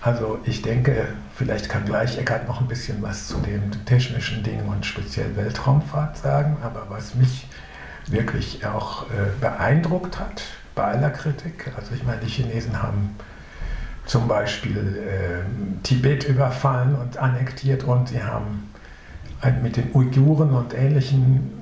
Also 0.00 0.40
ich 0.44 0.62
denke, 0.62 1.06
vielleicht 1.34 1.68
kann 1.68 1.84
gleich 1.84 2.18
Eckart 2.18 2.48
noch 2.48 2.60
ein 2.60 2.68
bisschen 2.68 3.00
was 3.02 3.28
zu 3.28 3.38
den 3.38 3.70
technischen 3.84 4.42
Dingen 4.42 4.66
und 4.68 4.84
speziell 4.84 5.36
Weltraumfahrt 5.36 6.16
sagen, 6.16 6.56
aber 6.62 6.86
was 6.88 7.14
mich 7.14 7.48
wirklich 8.06 8.64
auch 8.66 9.04
äh, 9.10 9.40
beeindruckt 9.40 10.18
hat 10.18 10.42
bei 10.74 10.84
aller 10.84 11.10
Kritik, 11.10 11.72
also 11.76 11.94
ich 11.94 12.04
meine, 12.04 12.20
die 12.20 12.28
Chinesen 12.28 12.82
haben 12.82 13.16
zum 14.06 14.28
Beispiel 14.28 14.96
äh, 14.96 15.82
Tibet 15.82 16.24
überfallen 16.24 16.94
und 16.94 17.18
annektiert 17.18 17.84
und 17.84 18.08
sie 18.08 18.22
haben 18.22 18.72
mit 19.62 19.76
den 19.76 19.94
Uiguren 19.94 20.50
und 20.50 20.74
ähnlichen 20.74 21.52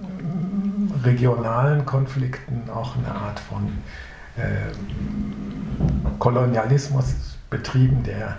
äh, 1.02 1.06
regionalen 1.06 1.84
Konflikten 1.84 2.70
auch 2.70 2.96
eine 2.96 3.12
Art 3.12 3.40
von 3.40 3.72
äh, 4.36 4.72
Kolonialismus 6.18 7.14
betrieben, 7.50 8.02
der 8.04 8.36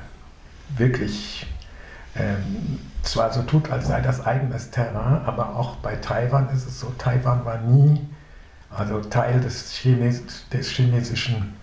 wirklich 0.78 1.48
ähm, 2.16 2.80
zwar 3.02 3.34
so 3.34 3.42
tut, 3.42 3.70
als 3.70 3.88
sei 3.88 4.02
das 4.02 4.26
eigenes 4.26 4.72
Terrain, 4.72 5.22
aber 5.26 5.56
auch 5.56 5.76
bei 5.78 5.96
Taiwan 5.96 6.50
ist 6.50 6.68
es 6.68 6.80
so, 6.80 6.94
Taiwan 6.98 7.44
war 7.44 7.58
nie 7.58 8.02
also 8.76 9.00
Teil 9.02 9.40
des, 9.40 9.74
Chines 9.74 10.22
des 10.52 10.70
chinesischen 10.70 11.56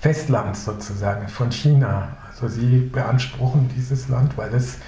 Festlands 0.00 0.64
sozusagen 0.64 1.28
von 1.28 1.50
China. 1.50 2.16
Also 2.28 2.48
sie 2.48 2.78
beanspruchen 2.92 3.68
dieses 3.76 4.08
Land, 4.08 4.36
weil 4.38 4.54
es 4.54 4.78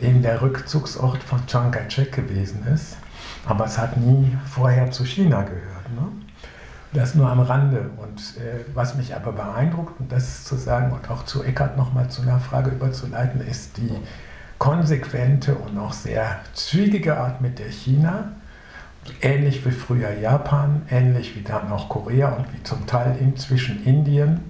eben 0.00 0.22
der 0.22 0.42
Rückzugsort 0.42 1.22
von 1.22 1.46
Chiang 1.46 1.70
Kai-shek 1.70 2.12
gewesen 2.12 2.66
ist. 2.72 2.96
Aber 3.46 3.66
es 3.66 3.78
hat 3.78 3.96
nie 3.96 4.36
vorher 4.52 4.90
zu 4.90 5.04
China 5.04 5.42
gehört. 5.42 5.92
Ne? 5.94 6.08
Das 6.92 7.14
nur 7.14 7.30
am 7.30 7.40
Rande. 7.40 7.90
Und 7.96 8.20
äh, 8.38 8.64
was 8.74 8.96
mich 8.96 9.14
aber 9.14 9.32
beeindruckt, 9.32 10.00
und 10.00 10.10
das 10.10 10.44
zu 10.44 10.56
sagen 10.56 10.92
und 10.92 11.10
auch 11.10 11.24
zu 11.24 11.42
Eckart 11.42 11.76
nochmal 11.76 12.08
zu 12.08 12.22
einer 12.22 12.40
Frage 12.40 12.70
überzuleiten, 12.70 13.40
ist 13.40 13.76
die 13.76 13.92
konsequente 14.58 15.54
und 15.54 15.78
auch 15.78 15.92
sehr 15.92 16.40
zügige 16.54 17.18
Art, 17.18 17.40
mit 17.40 17.58
der 17.58 17.68
China, 17.68 18.32
ähnlich 19.20 19.64
wie 19.66 19.70
früher 19.70 20.12
Japan, 20.12 20.82
ähnlich 20.90 21.36
wie 21.36 21.42
dann 21.42 21.70
auch 21.70 21.88
Korea 21.88 22.30
und 22.30 22.52
wie 22.52 22.62
zum 22.62 22.86
Teil 22.86 23.16
inzwischen 23.20 23.84
Indien, 23.84 24.40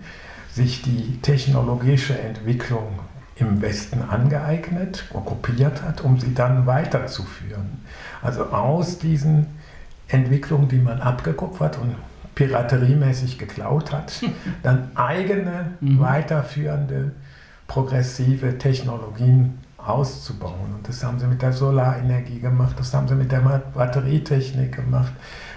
sich 0.53 0.83
die 0.83 1.19
technologische 1.21 2.19
Entwicklung 2.19 3.01
im 3.37 3.61
Westen 3.61 4.03
angeeignet, 4.03 5.05
okkupiert 5.13 5.83
hat, 5.83 6.01
um 6.01 6.19
sie 6.19 6.33
dann 6.33 6.67
weiterzuführen. 6.67 7.85
Also 8.23 8.47
aus 8.47 8.99
diesen 8.99 9.47
Entwicklungen, 10.09 10.69
die 10.69 10.79
man 10.79 11.01
abgekupfert 11.01 11.79
und 11.79 11.95
pirateriemäßig 12.35 13.39
geklaut 13.39 13.93
hat, 13.93 14.23
dann 14.63 14.91
eigene, 14.95 15.73
mhm. 15.81 16.01
weiterführende, 16.01 17.13
progressive 17.67 18.59
Technologien 18.59 19.59
auszubauen. 19.87 20.75
Und 20.75 20.89
das 20.89 21.05
haben 21.05 21.19
sie 21.19 21.27
mit 21.27 21.43
der 21.43 21.53
Solarenergie 21.53 22.41
gemacht, 22.41 22.77
das 22.79 22.93
haben 22.95 23.09
sie 23.09 23.15
mit 23.15 23.31
der 23.33 23.41
Batterietechnik 23.41 24.77
gemacht, 24.77 25.13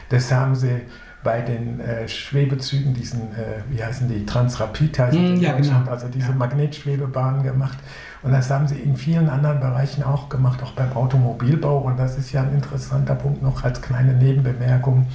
das 0.10 0.32
haben 0.32 0.56
sie 0.56 0.82
bei 1.24 1.42
den 1.42 1.82
äh, 1.82 2.08
Schwebezügen, 2.08 2.94
diesen, 2.94 3.34
äh, 3.34 3.62
wie 3.70 3.84
heißen 3.84 4.08
die, 4.08 4.26
Transrapid 4.26 4.98
heißen 5.00 5.36
mm, 5.36 5.42
ja, 5.42 5.54
genau. 5.54 5.90
also 5.90 6.08
diese 6.08 6.30
ja. 6.30 6.36
Magnetschwebebahnen 6.36 7.44
gemacht. 7.44 7.78
Und 8.22 8.32
das 8.32 8.50
haben 8.50 8.68
sie 8.68 8.76
in 8.76 8.96
vielen 8.96 9.30
anderen 9.30 9.60
Bereichen 9.60 10.04
auch 10.04 10.30
gemacht, 10.30 10.64
auch 10.64 10.72
beim 10.72 10.94
Automobilbau. 10.94 11.80
Und 11.80 11.98
das 11.98 12.18
ist 12.18 12.32
ja 12.32 12.42
ein 12.44 12.54
interessanter 12.54 13.16
Punkt 13.16 13.42
noch 13.42 13.64
als 13.64 13.82
kleine 13.82 14.14
Nebenbemerkung. 14.14 15.08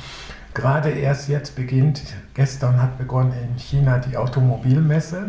Gerade 0.53 0.91
erst 0.91 1.29
jetzt 1.29 1.57
beginnt, 1.57 2.03
gestern 2.35 2.81
hat 2.81 2.99
begonnen 2.99 3.33
in 3.33 3.59
China 3.59 3.99
die 3.99 4.17
Automobilmesse 4.17 5.27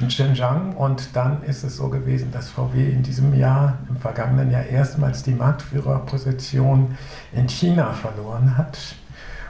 in 0.00 0.10
Shenzhen 0.10 0.74
und 0.74 1.14
dann 1.14 1.42
ist 1.44 1.62
es 1.62 1.76
so 1.76 1.88
gewesen, 1.88 2.32
dass 2.32 2.50
VW 2.50 2.90
in 2.90 3.02
diesem 3.02 3.34
Jahr, 3.34 3.78
im 3.88 3.96
vergangenen 3.96 4.50
Jahr 4.50 4.64
erstmals 4.64 5.22
die 5.22 5.32
Marktführerposition 5.32 6.96
in 7.32 7.48
China 7.48 7.92
verloren 7.92 8.56
hat. 8.56 8.78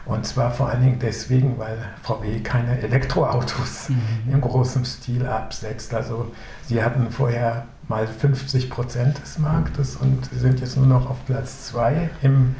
Und 0.07 0.27
zwar 0.27 0.51
vor 0.51 0.69
allen 0.69 0.83
Dingen 0.83 0.99
deswegen, 1.01 1.59
weil 1.59 1.79
VW 2.03 2.41
keine 2.41 2.79
Elektroautos 2.79 3.89
mhm. 3.89 4.35
im 4.35 4.41
großen 4.41 4.85
Stil 4.85 5.27
absetzt. 5.27 5.95
Also 5.95 6.31
sie 6.67 6.85
hatten 6.85 7.11
vorher 7.11 7.65
mal 7.89 8.07
50 8.07 8.69
Prozent 8.69 9.21
des 9.23 9.39
Marktes 9.39 9.97
und 9.97 10.27
sind 10.27 10.61
jetzt 10.61 10.77
nur 10.77 10.87
noch 10.87 11.09
auf 11.09 11.25
Platz 11.25 11.69
2 11.69 12.11
im 12.23 12.55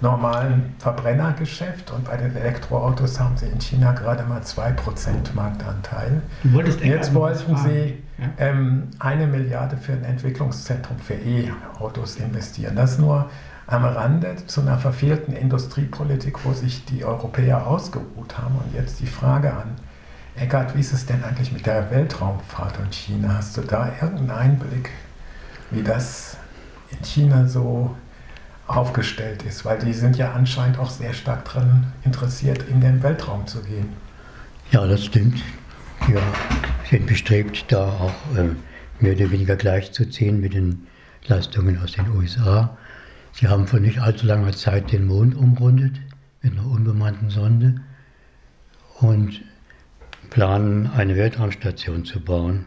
normalen 0.00 0.74
Verbrennergeschäft 0.78 1.90
und 1.90 2.04
bei 2.04 2.16
den 2.16 2.34
Elektroautos 2.34 3.20
haben 3.20 3.36
sie 3.36 3.46
in 3.46 3.60
China 3.60 3.92
gerade 3.92 4.24
mal 4.24 4.40
2% 4.40 5.34
Marktanteil. 5.34 6.22
Du 6.42 6.52
wolltest 6.54 6.80
Jetzt 6.80 7.14
wollten 7.14 7.56
sie 7.56 8.02
ja. 8.18 8.24
ähm, 8.38 8.88
eine 8.98 9.26
Milliarde 9.26 9.76
für 9.76 9.92
ein 9.92 10.04
Entwicklungszentrum 10.04 10.98
für 10.98 11.14
E-Autos 11.14 12.16
investieren. 12.16 12.76
Das 12.76 12.98
nur 12.98 13.28
am 13.66 13.84
Rande 13.84 14.34
zu 14.46 14.62
einer 14.62 14.78
verfehlten 14.78 15.32
Industriepolitik, 15.32 16.44
wo 16.44 16.52
sich 16.52 16.84
die 16.86 17.04
Europäer 17.04 17.66
ausgeruht 17.66 18.36
haben. 18.38 18.56
Und 18.56 18.74
jetzt 18.74 19.00
die 19.00 19.06
Frage 19.06 19.52
an 19.52 19.76
Eckart, 20.34 20.74
wie 20.74 20.80
ist 20.80 20.92
es 20.92 21.06
denn 21.06 21.22
eigentlich 21.22 21.52
mit 21.52 21.66
der 21.66 21.90
Weltraumfahrt 21.90 22.78
in 22.84 22.90
China? 22.90 23.36
Hast 23.36 23.56
du 23.56 23.60
da 23.60 23.92
irgendeinen 24.00 24.30
Einblick, 24.30 24.90
wie 25.70 25.82
das 25.82 26.36
in 26.90 27.04
China 27.04 27.46
so 27.46 27.94
aufgestellt 28.76 29.42
ist? 29.42 29.64
Weil 29.64 29.78
die 29.78 29.92
sind 29.92 30.16
ja 30.16 30.32
anscheinend 30.32 30.78
auch 30.78 30.90
sehr 30.90 31.12
stark 31.12 31.44
daran 31.44 31.92
interessiert, 32.04 32.64
in 32.68 32.80
den 32.80 33.02
Weltraum 33.02 33.46
zu 33.46 33.62
gehen. 33.62 33.88
Ja, 34.70 34.86
das 34.86 35.04
stimmt. 35.04 35.42
Ja, 36.08 36.20
sind 36.88 37.06
bestrebt, 37.06 37.66
da 37.68 37.88
auch 37.88 38.36
äh, 38.36 38.48
mehr 39.00 39.14
oder 39.14 39.30
weniger 39.30 39.56
gleichzuziehen 39.56 40.40
mit 40.40 40.54
den 40.54 40.86
Leistungen 41.26 41.78
aus 41.82 41.92
den 41.92 42.08
USA. 42.10 42.76
Sie 43.32 43.48
haben 43.48 43.66
vor 43.66 43.80
nicht 43.80 44.00
allzu 44.00 44.26
langer 44.26 44.52
Zeit 44.52 44.92
den 44.92 45.06
Mond 45.06 45.34
umrundet 45.34 46.00
mit 46.42 46.52
einer 46.52 46.66
unbemannten 46.66 47.30
Sonde 47.30 47.80
und 49.00 49.40
planen, 50.30 50.90
eine 50.96 51.16
Weltraumstation 51.16 52.04
zu 52.04 52.20
bauen. 52.20 52.66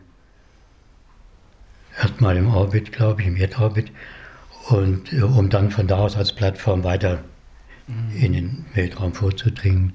Erstmal 2.00 2.38
im 2.38 2.48
Orbit, 2.48 2.92
glaube 2.92 3.22
ich, 3.22 3.28
im 3.28 3.36
Erdorbit, 3.36 3.92
und 4.70 5.12
äh, 5.14 5.22
um 5.22 5.50
dann 5.50 5.72
von 5.72 5.88
da 5.88 5.98
aus 5.98 6.16
als 6.16 6.34
Plattform 6.34 6.84
weiter 6.84 7.24
mhm. 7.88 8.18
in 8.18 8.34
den 8.34 8.66
Weltraum 8.74 9.14
vorzudringen, 9.14 9.94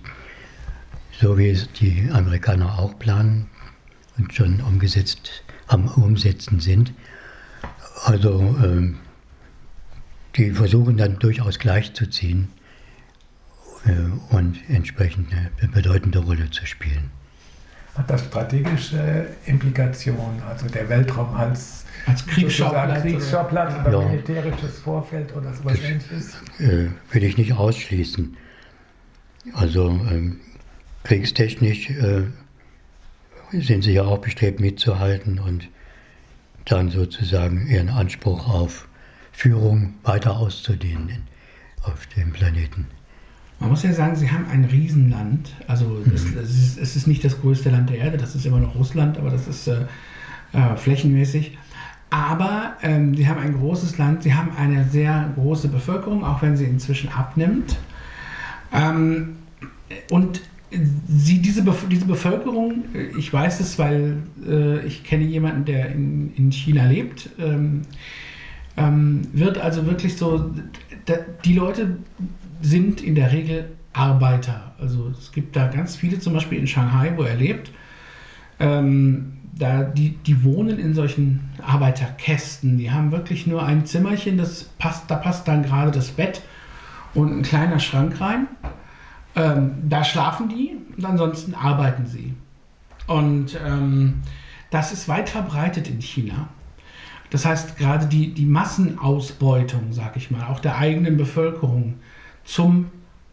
so 1.21 1.39
wie 1.39 1.51
es 1.51 1.71
die 1.73 2.09
Amerikaner 2.13 2.79
auch 2.79 2.99
planen 2.99 3.49
und 4.19 4.35
schon 4.35 4.61
umgesetzt, 4.61 5.45
am 5.67 5.89
Umsetzen 5.89 6.61
sind. 6.61 6.93
Also 8.05 8.41
ähm, 8.63 8.99
die 10.37 10.53
versuchen 10.53 10.97
dann 10.97 11.19
durchaus 11.19 11.59
gleichzuziehen 11.59 12.49
äh, 13.85 14.35
und 14.35 14.59
entsprechend 14.69 15.33
eine 15.33 15.71
bedeutende 15.73 16.21
Rolle 16.21 16.51
zu 16.51 16.67
spielen. 16.67 17.11
Hat 17.97 18.09
das 18.09 18.25
strategische 18.27 19.27
Implikationen, 19.47 20.41
also 20.43 20.69
der 20.69 20.89
Weltraum 20.89 21.35
als, 21.35 21.85
als 22.09 22.27
Kriegsschauplatz, 22.27 23.03
Kriegsschauplatz 23.03 23.75
oder, 23.81 23.89
oder 23.89 24.03
ja. 24.03 24.09
militärisches 24.09 24.79
Vorfeld 24.81 25.35
oder 25.37 25.53
sowas 25.53 25.79
ähnliches? 25.83 26.37
Äh, 26.59 26.89
will 27.13 27.25
ich 27.25 27.37
nicht 27.37 27.53
ausschließen. 27.53 28.37
Also 29.55 29.89
ähm, 29.89 30.41
kriegstechnisch 31.05 31.91
äh, 31.91 32.23
sind 33.53 33.83
sie 33.83 33.93
ja 33.93 34.03
auch 34.03 34.19
bestrebt 34.19 34.61
mitzuhalten 34.61 35.39
und 35.39 35.69
dann 36.65 36.91
sozusagen 36.91 37.67
ihren 37.67 37.89
Anspruch 37.89 38.49
auf 38.49 38.89
Führung 39.33 39.95
weiter 40.03 40.37
auszudehnen 40.37 41.23
auf 41.83 42.07
dem 42.09 42.33
Planeten. 42.33 42.87
Man 43.61 43.71
muss 43.71 43.83
ja 43.83 43.93
sagen, 43.93 44.15
sie 44.15 44.31
haben 44.31 44.47
ein 44.51 44.65
Riesenland. 44.65 45.51
Also 45.67 45.87
mhm. 45.87 46.13
es, 46.15 46.25
es, 46.25 46.51
ist, 46.51 46.79
es, 46.79 46.97
ist, 46.97 47.07
nicht 47.07 47.25
das 47.25 47.41
größte 47.41 47.71
Land 47.71 47.91
der 47.91 47.99
Erde, 47.99 48.17
das 48.17 48.35
ist 48.35 48.47
immer 48.47 48.61
noch 48.61 48.75
Russland, 48.75 49.19
aber 49.19 49.31
das 49.31 49.49
ist 49.49 49.67
äh, 49.67 49.87
äh, 50.53 50.77
flächenmäßig. 50.77 51.57
Aber 52.11 52.77
ähm, 52.83 53.15
sie 53.15 53.29
haben 53.29 53.39
ein 53.39 53.59
großes 53.59 53.99
Land, 53.99 54.23
sie 54.23 54.35
haben 54.35 54.51
eine 54.57 54.85
sehr 54.85 55.31
große 55.35 55.69
Bevölkerung, 55.69 56.25
auch 56.25 56.41
wenn 56.41 56.57
sie 56.57 56.65
inzwischen 56.65 57.11
abnimmt. 57.11 57.77
Ähm, 58.73 59.37
und 60.11 60.41
sie, 60.71 61.41
diese, 61.41 61.63
Be 61.63 61.75
diese 61.91 62.07
Bevölkerung, 62.07 62.85
ich 63.19 63.33
weiß 63.33 63.61
es, 63.61 63.79
weil 63.79 64.19
äh, 64.47 64.87
ich 64.87 65.05
kenne 65.05 65.25
jemanden, 65.25 65.65
der 65.65 65.91
in, 65.91 66.35
in 66.35 66.51
China 66.51 66.87
lebt. 66.87 67.31
Ähm, 67.39 67.83
ähm, 68.77 69.23
wird 69.33 69.59
also 69.59 69.87
wirklich 69.87 70.17
so, 70.17 70.55
die 71.45 71.55
Leute 71.55 71.99
sind 72.63 73.03
in 73.03 73.15
der 73.15 73.33
Regel 73.33 73.71
Arbeiter. 73.93 74.75
Also 74.79 75.11
es 75.19 75.33
gibt 75.33 75.57
da 75.57 75.67
ganz 75.67 75.97
viele, 75.97 76.21
zum 76.21 76.35
Beispiel 76.35 76.59
in 76.59 76.67
Shanghai, 76.67 77.13
wo 77.17 77.23
er 77.23 77.35
lebt. 77.35 77.73
Ähm, 78.61 79.38
da 79.59 79.83
die, 79.83 80.11
die 80.11 80.45
wohnen 80.45 80.79
in 80.79 80.95
solchen 80.95 81.51
Arbeiterkästen. 81.63 82.79
Die 82.79 82.91
haben 82.91 83.13
wirklich 83.13 83.47
nur 83.47 83.63
ein 83.65 83.87
Zimmerchen, 83.87 84.39
das 84.39 84.65
passt, 84.65 85.11
da 85.11 85.17
passt 85.17 85.49
dann 85.49 85.63
gerade 85.63 85.91
das 85.91 86.09
Bett 86.09 86.43
und 87.15 87.39
ein 87.39 87.43
kleiner 87.43 87.81
Schrank 87.81 88.21
rein. 88.21 88.47
Ähm, 89.35 89.73
da 89.89 90.05
schlafen 90.05 90.49
die 90.49 90.77
und 90.97 91.05
ansonsten 91.05 91.55
arbeiten 91.55 92.07
sie. 92.07 92.35
Und 93.07 93.59
ähm, 93.67 94.23
das 94.71 94.93
ist 94.93 95.09
weit 95.09 95.29
verbreitet 95.29 95.89
in 95.89 96.01
China. 96.01 96.49
Das 97.31 97.45
heißt, 97.45 97.77
gerade 97.77 98.07
die, 98.07 98.33
die 98.33 98.47
Massenausbeutung, 98.47 99.93
sag 99.93 100.17
ich 100.17 100.31
mal, 100.31 100.47
auch 100.47 100.61
der 100.61 100.79
eigenen 100.79 101.17
Bevölkerung 101.17 101.97
zum 102.45 102.91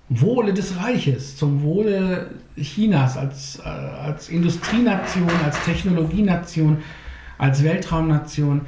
Wohle 0.09 0.53
des 0.53 0.77
Reiches, 0.77 1.35
zum 1.35 1.63
Wohle 1.63 2.29
Chinas 2.57 3.17
als, 3.17 3.59
äh, 3.59 3.63
als 3.63 4.29
Industrienation, 4.29 5.29
als 5.43 5.63
Technologienation, 5.65 6.77
als 7.37 7.63
Weltraumnation, 7.63 8.61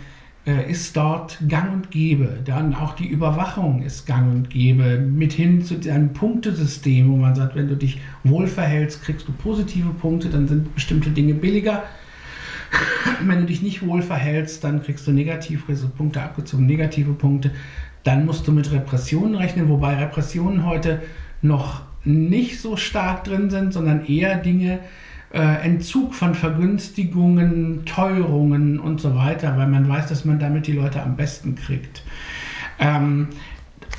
äh, 0.48 0.72
ist 0.72 0.98
dort 0.98 1.38
gang 1.48 1.74
und 1.74 1.92
gäbe. 1.92 2.40
Dann 2.44 2.74
auch 2.74 2.94
die 2.94 3.08
Überwachung 3.08 3.84
ist 3.84 4.08
gang 4.08 4.32
und 4.34 4.50
gäbe, 4.50 4.98
mit 4.98 5.34
hin 5.34 5.62
zu 5.62 5.76
einem 5.90 6.14
Punktesystem, 6.14 7.12
wo 7.12 7.18
man 7.18 7.36
sagt, 7.36 7.56
wenn 7.56 7.68
du 7.68 7.76
dich 7.76 8.00
wohl 8.24 8.48
verhältst, 8.48 9.04
kriegst 9.04 9.28
du 9.28 9.32
positive 9.32 9.90
Punkte, 9.90 10.30
dann 10.30 10.48
sind 10.48 10.74
bestimmte 10.74 11.12
Dinge 11.12 11.36
billiger 11.36 11.84
Wenn 13.26 13.40
du 13.40 13.46
dich 13.46 13.62
nicht 13.62 13.86
wohl 13.86 14.02
verhältst, 14.02 14.64
dann 14.64 14.82
kriegst 14.84 15.08
du 15.08 15.12
negative 15.12 15.62
Punkte 15.90 16.22
abgezogen, 16.22 16.66
negative 16.66 17.14
Punkte. 17.14 17.52
Dann 18.04 18.26
musst 18.26 18.48
du 18.48 18.52
mit 18.52 18.72
Repressionen 18.72 19.36
rechnen, 19.36 19.70
wobei 19.70 19.96
Repressionen 19.96 20.66
heute 20.66 21.02
noch 21.42 21.82
nicht 22.04 22.62
so 22.62 22.78
stark 22.78 23.24
drin 23.24 23.50
sind, 23.50 23.74
sondern 23.74 24.06
eher 24.06 24.38
Dinge, 24.38 24.80
äh, 25.34 25.66
Entzug 25.66 26.14
von 26.16 26.36
Vergünstigungen, 26.36 27.86
Teuerungen 27.86 28.80
und 28.80 29.02
so 29.02 29.16
weiter, 29.16 29.58
weil 29.58 29.68
man 29.68 29.88
weiß, 29.90 30.08
dass 30.08 30.26
man 30.26 30.40
damit 30.40 30.68
die 30.68 30.74
Leute 30.74 31.02
am 31.04 31.16
besten 31.16 31.56
kriegt. 31.56 32.04
Ähm, 32.80 33.28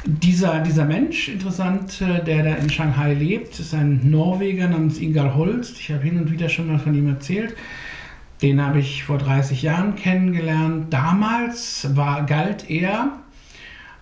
dieser, 0.05 0.61
dieser 0.61 0.85
Mensch, 0.85 1.29
interessant, 1.29 2.01
äh, 2.01 2.24
der 2.24 2.44
da 2.44 2.55
in 2.55 2.70
Shanghai 2.70 3.14
lebt, 3.14 3.59
ist 3.59 3.74
ein 3.74 4.11
Norweger 4.11 4.68
namens 4.68 4.98
Ingar 4.98 5.35
Holst. 5.35 5.79
Ich 5.79 5.90
habe 5.90 6.03
hin 6.03 6.18
und 6.18 6.31
wieder 6.31 6.48
schon 6.48 6.68
mal 6.68 6.79
von 6.79 6.94
ihm 6.94 7.09
erzählt. 7.09 7.55
Den 8.40 8.64
habe 8.64 8.79
ich 8.79 9.05
vor 9.05 9.18
30 9.18 9.62
Jahren 9.62 9.96
kennengelernt. 9.96 10.92
Damals 10.92 11.96
war, 11.96 12.24
galt 12.24 12.70
er 12.70 13.18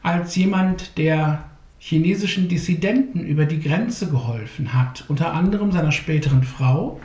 als 0.03 0.37
jemand, 0.37 0.99
der 0.99 1.45
chinesischen 1.89 2.49
Dissidenten 2.49 3.25
über 3.25 3.45
die 3.45 3.61
Grenze 3.61 4.09
geholfen 4.11 4.73
hat, 4.75 5.05
unter 5.07 5.33
anderem 5.33 5.71
seiner 5.71 5.93
späteren 5.93 6.43
Frau. 6.43 7.01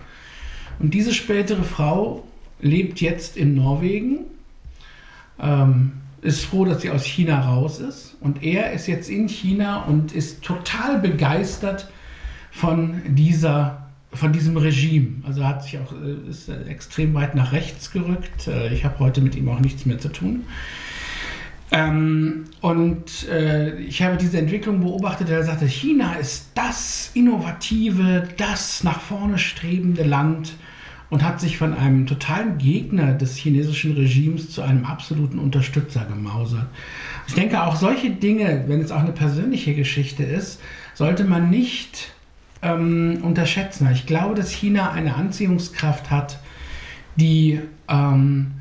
Und 0.79 0.95
diese 0.95 1.13
spätere 1.13 1.63
Frau 1.63 2.27
lebt 2.61 2.99
jetzt 2.99 3.37
in 3.37 3.53
Norwegen, 3.53 4.21
ähm, 5.39 5.91
ist 6.23 6.43
froh, 6.45 6.65
dass 6.65 6.81
sie 6.81 6.89
aus 6.89 7.05
China 7.05 7.41
raus 7.41 7.79
ist. 7.79 8.17
Und 8.21 8.41
er 8.41 8.71
ist 8.71 8.87
jetzt 8.87 9.07
in 9.07 9.29
China 9.29 9.83
und 9.83 10.13
ist 10.13 10.41
total 10.43 10.97
begeistert 10.97 11.87
von 12.49 13.01
dieser 13.07 13.77
von 14.13 14.33
diesem 14.33 14.57
Regime. 14.57 15.23
Also 15.23 15.45
hat 15.45 15.63
sich 15.63 15.77
auch 15.77 15.93
äh, 15.93 16.27
ist 16.27 16.49
extrem 16.49 17.13
weit 17.13 17.35
nach 17.35 17.51
rechts 17.51 17.91
gerückt. 17.91 18.47
Äh, 18.47 18.73
ich 18.73 18.83
habe 18.83 18.97
heute 18.97 19.21
mit 19.21 19.35
ihm 19.35 19.47
auch 19.47 19.59
nichts 19.59 19.85
mehr 19.85 19.99
zu 19.99 20.09
tun. 20.09 20.43
Ähm, 21.71 22.45
und 22.59 23.29
äh, 23.29 23.79
ich 23.79 24.01
habe 24.01 24.17
diese 24.17 24.37
Entwicklung 24.37 24.81
beobachtet, 24.81 25.29
er 25.29 25.43
sagte, 25.43 25.65
China 25.65 26.15
ist 26.15 26.49
das 26.53 27.11
innovative, 27.13 28.27
das 28.37 28.83
nach 28.83 28.99
vorne 28.99 29.37
strebende 29.37 30.03
Land 30.03 30.53
und 31.09 31.23
hat 31.23 31.39
sich 31.39 31.57
von 31.57 31.73
einem 31.73 32.07
totalen 32.07 32.57
Gegner 32.57 33.13
des 33.13 33.37
chinesischen 33.37 33.93
Regimes 33.93 34.49
zu 34.49 34.61
einem 34.61 34.85
absoluten 34.85 35.39
Unterstützer 35.39 36.05
gemausert. 36.05 36.67
Ich 37.27 37.35
denke, 37.35 37.63
auch 37.63 37.77
solche 37.77 38.09
Dinge, 38.11 38.65
wenn 38.67 38.81
es 38.81 38.91
auch 38.91 39.01
eine 39.01 39.13
persönliche 39.13 39.73
Geschichte 39.73 40.23
ist, 40.23 40.59
sollte 40.93 41.23
man 41.23 41.49
nicht 41.49 42.11
ähm, 42.61 43.19
unterschätzen. 43.23 43.89
Ich 43.93 44.05
glaube, 44.05 44.35
dass 44.35 44.51
China 44.51 44.91
eine 44.91 45.15
Anziehungskraft 45.15 46.11
hat, 46.11 46.39
die 47.15 47.59
ähm, 47.89 48.51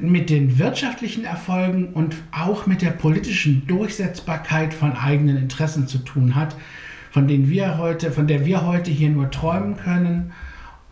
mit 0.00 0.30
den 0.30 0.58
wirtschaftlichen 0.58 1.24
Erfolgen 1.24 1.92
und 1.92 2.16
auch 2.32 2.66
mit 2.66 2.82
der 2.82 2.90
politischen 2.90 3.66
Durchsetzbarkeit 3.66 4.74
von 4.74 4.92
eigenen 4.92 5.36
Interessen 5.36 5.86
zu 5.88 5.98
tun 5.98 6.34
hat, 6.34 6.56
von 7.10 7.26
denen 7.26 7.48
wir 7.48 7.78
heute, 7.78 8.12
von 8.12 8.26
der 8.26 8.44
wir 8.44 8.66
heute 8.66 8.90
hier 8.90 9.10
nur 9.10 9.30
träumen 9.30 9.76
können. 9.76 10.32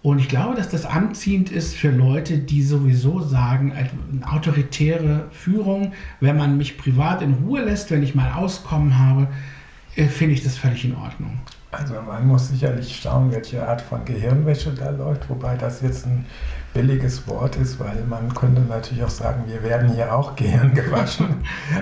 Und 0.03 0.19
ich 0.19 0.29
glaube, 0.29 0.57
dass 0.57 0.69
das 0.69 0.87
anziehend 0.87 1.51
ist 1.51 1.75
für 1.75 1.91
Leute, 1.91 2.39
die 2.39 2.63
sowieso 2.63 3.21
sagen, 3.21 3.73
eine 3.73 3.91
autoritäre 4.31 5.27
Führung, 5.33 5.93
wenn 6.21 6.37
man 6.37 6.57
mich 6.57 6.79
privat 6.79 7.23
in 7.23 7.35
Ruhe 7.35 7.63
lässt, 7.63 7.91
wenn 7.91 8.03
ich 8.03 8.15
mal 8.15 8.33
Auskommen 8.33 8.99
habe, 8.99 9.29
äh, 9.97 10.07
finde 10.07 10.35
ich 10.35 10.45
das 10.45 10.57
völlig 10.57 10.85
in 10.85 10.95
Ordnung. 10.95 11.41
Also 11.73 11.95
man 12.01 12.27
muss 12.27 12.49
sicherlich 12.49 13.01
schauen, 13.03 13.33
welche 13.33 13.67
Art 13.67 13.83
von 13.83 14.05
Gehirnwäsche 14.05 14.73
da 14.73 14.91
läuft, 14.91 15.29
wobei 15.29 15.57
das 15.57 15.83
jetzt 15.83 16.07
ein 16.07 16.25
billiges 16.77 17.27
Wort 17.27 17.57
ist, 17.57 17.81
weil 17.81 18.05
man 18.09 18.35
könnte 18.35 18.61
natürlich 18.61 19.03
auch 19.03 19.09
sagen, 19.09 19.45
wir 19.47 19.63
werden 19.63 19.95
hier 19.95 20.15
auch 20.15 20.37
Gehirn 20.37 20.75
gewaschen. 20.75 21.37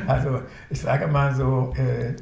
also 0.07 0.41
ich 0.71 0.81
sage 0.81 1.09
mal 1.09 1.35
so, 1.35 1.73
äh, 1.77 2.15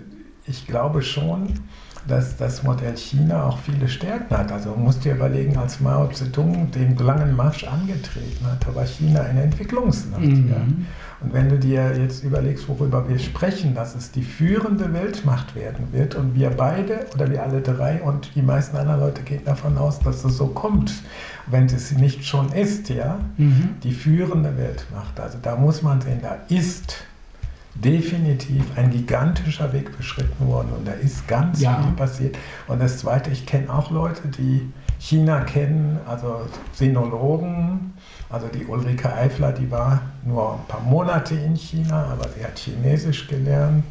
ich 0.46 0.66
glaube 0.66 1.02
schon, 1.02 1.60
dass 2.08 2.36
das 2.36 2.62
Modell 2.62 2.96
China 2.96 3.44
auch 3.44 3.58
viele 3.58 3.88
Stärken 3.88 4.36
hat. 4.36 4.50
Also 4.50 4.70
man 4.70 4.84
muss 4.84 4.98
dir 4.98 5.14
überlegen, 5.14 5.56
als 5.56 5.80
Mao 5.80 6.08
Zedong 6.08 6.70
den 6.70 6.96
langen 6.96 7.36
Marsch 7.36 7.64
angetreten 7.64 8.44
hat, 8.46 8.66
da 8.66 8.74
war 8.74 8.86
China 8.86 9.20
ein 9.20 9.38
Entwicklungsland. 9.38 10.24
Mhm. 10.24 10.48
Ja. 10.48 10.56
Und 11.22 11.32
wenn 11.32 11.48
du 11.48 11.58
dir 11.58 11.96
jetzt 11.96 12.24
überlegst, 12.24 12.68
worüber 12.68 13.08
wir 13.08 13.18
sprechen, 13.18 13.74
dass 13.74 13.94
es 13.94 14.10
die 14.10 14.22
führende 14.22 14.92
Weltmacht 14.92 15.54
werden 15.54 15.92
wird 15.92 16.14
und 16.14 16.34
wir 16.34 16.50
beide 16.50 17.06
oder 17.14 17.30
wir 17.30 17.42
alle 17.42 17.60
drei 17.60 18.02
und 18.02 18.34
die 18.34 18.42
meisten 18.42 18.76
anderen 18.76 19.00
Leute 19.00 19.22
gehen 19.22 19.44
davon 19.44 19.78
aus, 19.78 20.00
dass 20.00 20.24
es 20.24 20.36
so 20.36 20.48
kommt, 20.48 20.92
wenn 21.46 21.66
es 21.66 21.92
nicht 21.92 22.24
schon 22.24 22.50
ist, 22.52 22.88
ja, 22.88 23.18
mhm. 23.36 23.76
die 23.82 23.92
führende 23.92 24.56
Weltmacht. 24.56 25.20
Also 25.20 25.38
da 25.40 25.56
muss 25.56 25.82
man 25.82 26.00
sehen, 26.00 26.20
da 26.22 26.38
ist 26.48 27.04
definitiv 27.74 28.64
ein 28.76 28.90
gigantischer 28.90 29.72
Weg 29.72 29.96
beschritten 29.96 30.46
worden 30.46 30.68
und 30.76 30.86
da 30.86 30.92
ist 30.92 31.26
ganz 31.26 31.60
ja. 31.60 31.82
viel 31.82 31.92
passiert. 31.92 32.36
Und 32.66 32.82
das 32.82 32.98
Zweite, 32.98 33.30
ich 33.30 33.46
kenne 33.46 33.72
auch 33.72 33.90
Leute, 33.90 34.28
die 34.28 34.70
China 35.02 35.40
kennen, 35.40 35.98
also 36.06 36.46
Sinologen, 36.72 37.92
also 38.30 38.46
die 38.46 38.64
Ulrike 38.64 39.12
Eifler, 39.12 39.50
die 39.50 39.68
war 39.68 40.00
nur 40.24 40.54
ein 40.54 40.66
paar 40.68 40.80
Monate 40.80 41.34
in 41.34 41.56
China, 41.56 42.06
aber 42.12 42.28
sie 42.28 42.44
hat 42.44 42.56
Chinesisch 42.56 43.26
gelernt. 43.26 43.82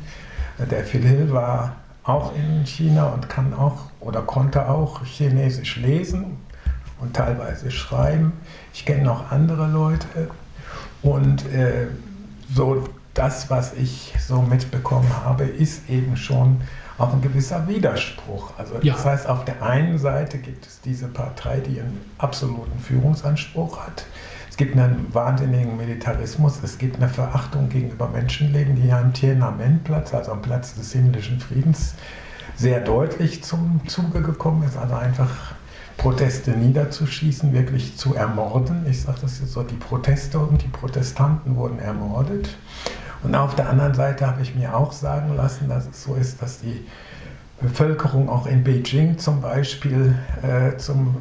Der 0.58 0.86
Phil 0.86 1.04
Hill 1.04 1.34
war 1.34 1.76
auch 2.04 2.34
in 2.34 2.66
China 2.66 3.08
und 3.08 3.28
kann 3.28 3.54
auch 3.54 3.90
oder 4.00 4.22
konnte 4.22 4.70
auch 4.70 5.04
Chinesisch 5.04 5.76
lesen 5.76 6.38
und 7.02 7.14
teilweise 7.14 7.72
schreiben. 7.72 8.32
Ich 8.74 8.86
kenne 8.86 9.04
noch 9.04 9.32
andere 9.32 9.68
Leute 9.68 10.30
und 11.02 11.46
äh, 11.52 11.88
so 12.56 12.86
das, 13.14 13.50
was 13.50 13.74
ich 13.74 14.14
so 14.26 14.42
mitbekommen 14.42 15.12
habe, 15.26 15.44
ist 15.44 15.90
eben 15.90 16.16
schon 16.16 16.62
auch 17.02 17.14
ein 17.14 17.22
gewisser 17.22 17.68
Widerspruch. 17.68 18.54
Also 18.58 18.76
ja. 18.82 18.94
das 18.94 19.06
heißt, 19.06 19.28
auf 19.28 19.46
der 19.46 19.62
einen 19.64 19.98
Seite 19.98 20.38
gibt 20.38 20.66
es 20.66 20.82
diese 20.82 21.08
Partei, 21.08 21.60
die 21.60 21.80
einen 21.80 22.00
absoluten 22.18 22.80
Führungsanspruch 22.80 23.80
hat. 23.80 24.06
Es 24.50 24.58
gibt 24.58 24.78
einen 24.78 25.08
wahnsinnigen 25.14 25.78
Militarismus, 25.78 26.60
es 26.62 26.78
gibt 26.78 26.98
eine 26.98 27.10
Verachtung 27.10 27.70
gegenüber 27.70 28.08
Menschenleben, 28.08 28.76
die 28.76 28.88
ja 28.88 29.00
am 29.00 29.14
Tiananmen-Platz, 29.14 30.14
also 30.14 30.34
am 30.34 30.42
Platz 30.42 30.76
des 30.76 30.92
himmlischen 30.92 31.40
Friedens, 31.40 31.96
sehr 32.56 32.82
deutlich 32.82 33.44
zum 33.44 33.82
Zuge 33.88 34.22
gekommen 34.22 34.64
ist. 34.64 34.78
Also 34.78 34.96
einfach 34.96 35.56
Proteste 35.98 36.52
niederzuschießen, 36.52 37.54
wirklich 37.54 37.98
zu 37.98 38.16
ermorden. 38.16 38.86
Ich 38.90 39.02
sage 39.02 39.20
das 39.22 39.40
jetzt 39.40 39.54
so, 39.54 39.64
die 39.64 39.76
Proteste 39.76 40.40
und 40.40 40.62
die 40.62 40.68
Protestanten 40.68 41.56
wurden 41.56 41.80
ermordet. 41.80 42.50
Und 43.24 43.36
auf 43.36 43.56
der 43.56 43.70
anderen 43.70 43.94
Seite 43.94 44.26
habe 44.26 44.42
ich 44.42 44.56
mir 44.56 44.76
auch 44.76 44.92
sagen 44.92 45.36
lassen, 45.36 45.70
dass 45.70 45.88
es 45.88 46.04
so 46.04 46.16
ist, 46.16 46.42
dass 46.42 46.60
die 46.60 46.86
Bevölkerung 47.62 48.30
auch 48.30 48.48
in 48.48 48.64
Beijing 48.64 49.20
zum 49.20 49.42
Beispiel 49.42 50.16
äh, 50.42 50.78
zum, 50.78 51.18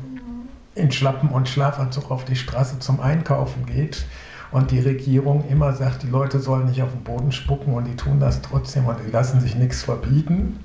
in 0.74 0.90
Schlappen 0.90 1.28
und 1.28 1.48
Schlafanzug 1.48 2.10
auf 2.10 2.24
die 2.24 2.36
Straße 2.36 2.78
zum 2.78 3.00
Einkaufen 3.00 3.66
geht 3.66 4.06
und 4.50 4.70
die 4.70 4.80
Regierung 4.80 5.44
immer 5.48 5.74
sagt, 5.74 6.02
die 6.02 6.08
Leute 6.08 6.40
sollen 6.40 6.66
nicht 6.66 6.82
auf 6.82 6.90
den 6.90 7.04
Boden 7.04 7.30
spucken 7.32 7.74
und 7.74 7.84
die 7.84 7.96
tun 7.96 8.18
das 8.18 8.40
trotzdem 8.40 8.86
und 8.86 8.96
die 9.06 9.10
lassen 9.10 9.40
sich 9.40 9.54
nichts 9.54 9.82
verbieten. 9.82 10.58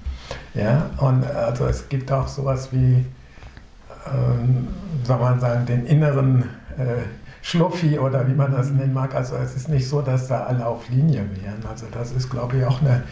Ja, 0.54 0.90
und 0.98 1.26
also 1.26 1.68
es 1.68 1.90
gibt 1.90 2.12
auch 2.12 2.28
sowas 2.28 2.70
wie, 2.72 3.06
ähm, 4.08 4.68
soll 5.04 5.20
man 5.20 5.40
sagen, 5.40 5.66
den 5.66 5.86
inneren 5.86 6.44
äh, 6.78 7.04
Schluffi 7.46 8.00
oder 8.00 8.28
wie 8.28 8.34
man 8.34 8.52
das 8.52 8.72
nennen 8.72 8.94
mag. 8.94 9.14
Also 9.14 9.36
es 9.36 9.56
ist 9.56 9.70
nicht 9.70 9.88
so, 9.88 10.02
dass 10.02 10.28
da 10.28 10.46
alle 10.46 10.66
auf 10.66 10.90
Linie 10.90 11.30
wären. 11.36 11.64
Also 11.70 11.86
das 11.92 12.12
ist, 12.12 12.32
glaube 12.32 12.58
ich, 12.58 12.66
auch 12.66 12.82
eine 12.82 13.04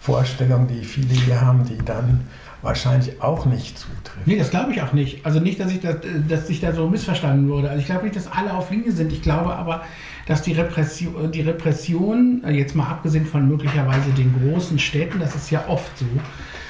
Vorstellung, 0.00 0.68
die 0.68 0.84
viele 0.84 1.12
hier 1.12 1.40
haben, 1.40 1.64
die 1.64 1.78
dann 1.84 2.20
wahrscheinlich 2.62 3.20
auch 3.20 3.44
nicht 3.44 3.76
zutrifft. 3.76 4.24
Nee, 4.24 4.38
das 4.38 4.50
glaube 4.50 4.70
ich 4.70 4.82
auch 4.82 4.92
nicht. 4.92 5.26
Also 5.26 5.40
nicht, 5.40 5.58
dass 5.58 5.72
ich, 5.72 5.80
das, 5.80 5.96
dass 6.28 6.48
ich 6.48 6.60
da 6.60 6.72
so 6.72 6.88
missverstanden 6.88 7.48
wurde. 7.48 7.70
Also 7.70 7.80
ich 7.80 7.86
glaube 7.86 8.04
nicht, 8.04 8.14
dass 8.14 8.30
alle 8.30 8.54
auf 8.54 8.70
Linie 8.70 8.92
sind. 8.92 9.12
Ich 9.12 9.20
glaube 9.20 9.52
aber, 9.52 9.82
dass 10.26 10.42
die 10.42 10.52
Repression, 10.52 11.32
die 11.32 11.40
Repression, 11.40 12.44
äh, 12.44 12.52
jetzt 12.52 12.76
mal 12.76 12.86
abgesehen 12.86 13.26
von 13.26 13.48
möglicherweise 13.48 14.10
den 14.10 14.32
großen 14.40 14.78
Städten, 14.78 15.18
das 15.18 15.34
ist 15.34 15.50
ja 15.50 15.64
oft 15.66 15.90
so, 15.98 16.06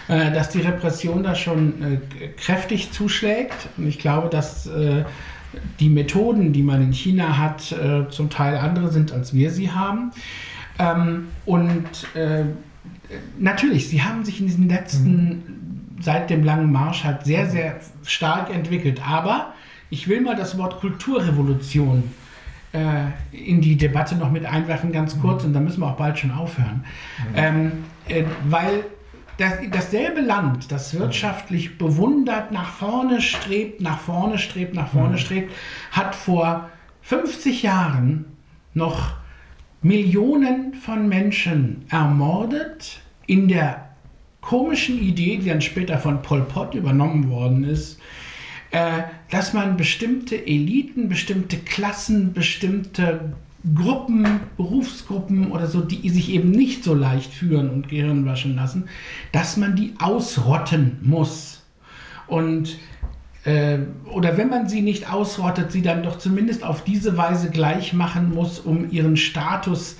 äh, 0.09 0.33
dass 0.33 0.48
die 0.48 0.62
Repression 0.62 1.22
da 1.22 1.35
schon 1.35 1.75
äh, 1.83 2.29
kräftig 2.38 2.90
zuschlägt. 2.90 3.68
Und 3.77 3.87
ich 3.87 3.98
glaube, 3.98 4.31
dass 4.31 4.66
die 5.80 5.88
Methoden, 5.88 6.52
die 6.52 6.62
man 6.62 6.82
in 6.82 6.92
China 6.92 7.38
hat, 7.38 7.72
äh, 7.72 8.08
zum 8.10 8.30
Teil 8.30 8.56
andere 8.56 8.90
sind, 8.90 9.12
als 9.12 9.34
wir 9.34 9.50
sie 9.50 9.70
haben. 9.70 10.12
Ähm, 10.78 11.28
und 11.44 11.84
äh, 12.14 12.44
natürlich, 13.38 13.88
sie 13.88 14.02
haben 14.02 14.24
sich 14.24 14.40
in 14.40 14.46
diesen 14.46 14.68
letzten, 14.68 15.26
mhm. 15.26 15.42
seit 16.00 16.30
dem 16.30 16.44
langen 16.44 16.72
Marsch 16.72 17.04
halt 17.04 17.24
sehr, 17.24 17.48
sehr 17.48 17.80
stark 18.04 18.54
entwickelt. 18.54 19.00
Aber 19.06 19.52
ich 19.90 20.08
will 20.08 20.20
mal 20.20 20.36
das 20.36 20.56
Wort 20.56 20.80
Kulturrevolution 20.80 22.04
äh, 22.72 23.04
in 23.32 23.60
die 23.60 23.76
Debatte 23.76 24.16
noch 24.16 24.30
mit 24.30 24.46
einwerfen, 24.46 24.92
ganz 24.92 25.20
kurz, 25.20 25.42
mhm. 25.42 25.48
und 25.48 25.52
da 25.54 25.60
müssen 25.60 25.80
wir 25.80 25.88
auch 25.88 25.96
bald 25.96 26.18
schon 26.18 26.30
aufhören. 26.30 26.84
Mhm. 27.30 27.34
Ähm, 27.34 27.72
äh, 28.08 28.24
weil 28.48 28.84
das, 29.38 29.55
dasselbe 29.71 30.21
Land, 30.21 30.71
das 30.71 30.99
wirtschaftlich 30.99 31.79
bewundert 31.79 32.53
nach 32.53 32.71
vorne 32.73 33.21
strebt, 33.21 33.81
nach 33.81 34.01
vorne 34.01 34.38
strebt, 34.38 34.75
nach 34.75 34.88
vorne 34.88 35.14
mhm. 35.14 35.18
strebt, 35.18 35.53
hat 35.90 36.14
vor 36.14 36.71
50 37.03 37.62
Jahren 37.62 38.25
noch 38.75 39.14
Millionen 39.83 40.74
von 40.74 41.09
Menschen 41.09 41.85
ermordet 41.91 43.01
in 43.26 43.49
der 43.49 43.89
komischen 44.41 45.01
Idee, 45.01 45.39
die 45.39 45.49
dann 45.49 45.61
später 45.61 45.99
von 45.99 46.22
Pol 46.22 46.43
Pot 46.43 46.74
übernommen 46.74 47.30
worden 47.30 47.64
ist, 47.64 47.99
äh, 48.70 49.03
dass 49.30 49.53
man 49.53 49.76
bestimmte 49.76 50.37
Eliten, 50.47 51.09
bestimmte 51.09 51.59
Klassen, 51.59 52.33
bestimmte 52.33 53.33
Gruppen, 53.74 54.40
Berufsgruppen 54.56 55.52
oder 55.52 55.68
so, 55.68 55.80
die 55.80 56.08
sich 56.10 56.30
eben 56.30 56.50
nicht 56.50 56.82
so 56.82 56.94
leicht 56.94 57.32
führen 57.32 57.70
und 57.70 57.88
Gehirn 57.88 58.26
waschen 58.26 58.56
lassen, 58.56 58.88
dass 59.30 59.56
man 59.56 59.76
die 59.76 59.94
ausrotten 60.00 60.98
muss. 61.02 61.62
Und 62.26 62.78
äh, 63.44 63.78
oder 64.06 64.36
wenn 64.36 64.48
man 64.48 64.68
sie 64.68 64.82
nicht 64.82 65.12
ausrottet, 65.12 65.70
sie 65.70 65.82
dann 65.82 66.02
doch 66.02 66.18
zumindest 66.18 66.64
auf 66.64 66.82
diese 66.82 67.16
Weise 67.16 67.50
gleich 67.50 67.92
machen 67.92 68.34
muss, 68.34 68.58
um 68.58 68.90
ihren 68.90 69.16
Status 69.16 69.96